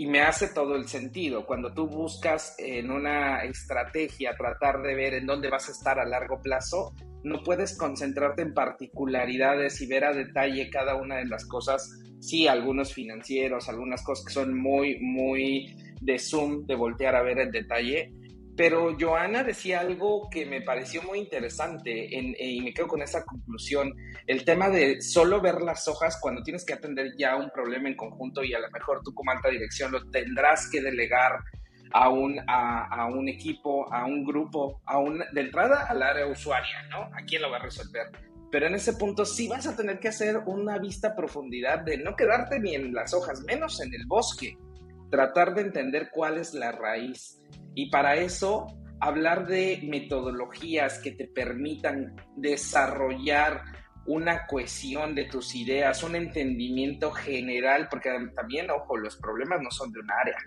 y 0.00 0.06
me 0.06 0.22
hace 0.22 0.48
todo 0.48 0.76
el 0.76 0.88
sentido. 0.88 1.44
Cuando 1.44 1.74
tú 1.74 1.86
buscas 1.86 2.54
en 2.58 2.90
una 2.90 3.44
estrategia 3.44 4.34
tratar 4.34 4.80
de 4.80 4.94
ver 4.94 5.12
en 5.12 5.26
dónde 5.26 5.50
vas 5.50 5.68
a 5.68 5.72
estar 5.72 6.00
a 6.00 6.06
largo 6.06 6.40
plazo, 6.40 6.94
no 7.22 7.42
puedes 7.42 7.76
concentrarte 7.76 8.40
en 8.40 8.54
particularidades 8.54 9.78
y 9.82 9.86
ver 9.86 10.06
a 10.06 10.14
detalle 10.14 10.70
cada 10.70 10.94
una 10.94 11.18
de 11.18 11.26
las 11.26 11.44
cosas. 11.44 12.00
Sí, 12.18 12.48
algunos 12.48 12.94
financieros, 12.94 13.68
algunas 13.68 14.02
cosas 14.02 14.24
que 14.24 14.32
son 14.32 14.58
muy, 14.58 14.98
muy 15.00 15.76
de 16.00 16.18
zoom, 16.18 16.64
de 16.64 16.76
voltear 16.76 17.14
a 17.14 17.22
ver 17.22 17.38
el 17.38 17.50
detalle, 17.50 18.10
pero 18.60 18.94
Joana 19.00 19.42
decía 19.42 19.80
algo 19.80 20.28
que 20.28 20.44
me 20.44 20.60
pareció 20.60 21.02
muy 21.02 21.18
interesante 21.18 22.10
y 22.10 22.60
me 22.60 22.74
quedo 22.74 22.88
con 22.88 23.00
esa 23.00 23.24
conclusión. 23.24 23.96
El 24.26 24.44
tema 24.44 24.68
de 24.68 25.00
solo 25.00 25.40
ver 25.40 25.62
las 25.62 25.88
hojas 25.88 26.18
cuando 26.20 26.42
tienes 26.42 26.66
que 26.66 26.74
atender 26.74 27.14
ya 27.16 27.36
un 27.36 27.48
problema 27.48 27.88
en 27.88 27.96
conjunto 27.96 28.44
y 28.44 28.52
a 28.52 28.58
lo 28.58 28.70
mejor 28.70 29.00
tú 29.02 29.14
como 29.14 29.30
alta 29.30 29.48
dirección 29.48 29.92
lo 29.92 30.10
tendrás 30.10 30.68
que 30.68 30.82
delegar 30.82 31.38
a 31.92 32.10
un, 32.10 32.38
equipo, 33.30 33.90
a 33.90 34.04
un 34.04 34.26
grupo, 34.26 34.82
a 34.84 34.98
un, 34.98 35.24
de 35.32 35.40
entrada 35.40 35.86
al 35.88 36.02
área 36.02 36.26
usuaria, 36.26 36.86
¿no? 36.90 37.04
¿A 37.16 37.24
quién 37.26 37.40
lo 37.40 37.50
va 37.50 37.56
a 37.56 37.62
resolver? 37.62 38.08
Pero 38.52 38.66
en 38.66 38.74
ese 38.74 38.92
punto 38.92 39.24
sí 39.24 39.48
vas 39.48 39.66
a 39.68 39.74
tener 39.74 40.00
que 40.00 40.08
hacer 40.08 40.36
una 40.44 40.76
vista 40.76 41.16
profundidad 41.16 41.78
de 41.78 41.96
no 41.96 42.14
quedarte 42.14 42.60
ni 42.60 42.74
en 42.74 42.92
las 42.92 43.14
hojas, 43.14 43.40
menos 43.40 43.80
en 43.80 43.94
el 43.94 44.04
bosque. 44.06 44.58
Tratar 45.10 45.54
de 45.54 45.62
entender 45.62 46.10
cuál 46.12 46.36
es 46.36 46.52
la 46.52 46.72
raíz 46.72 47.40
y 47.74 47.90
para 47.90 48.16
eso, 48.16 48.66
hablar 49.00 49.46
de 49.46 49.80
metodologías 49.84 50.98
que 50.98 51.12
te 51.12 51.26
permitan 51.26 52.16
desarrollar 52.36 53.62
una 54.06 54.46
cohesión 54.46 55.14
de 55.14 55.24
tus 55.26 55.54
ideas, 55.54 56.02
un 56.02 56.16
entendimiento 56.16 57.10
general, 57.10 57.88
porque 57.90 58.10
también, 58.34 58.70
ojo, 58.70 58.96
los 58.96 59.16
problemas 59.16 59.60
no 59.62 59.70
son 59.70 59.92
de 59.92 60.00
un 60.00 60.10
área. 60.10 60.38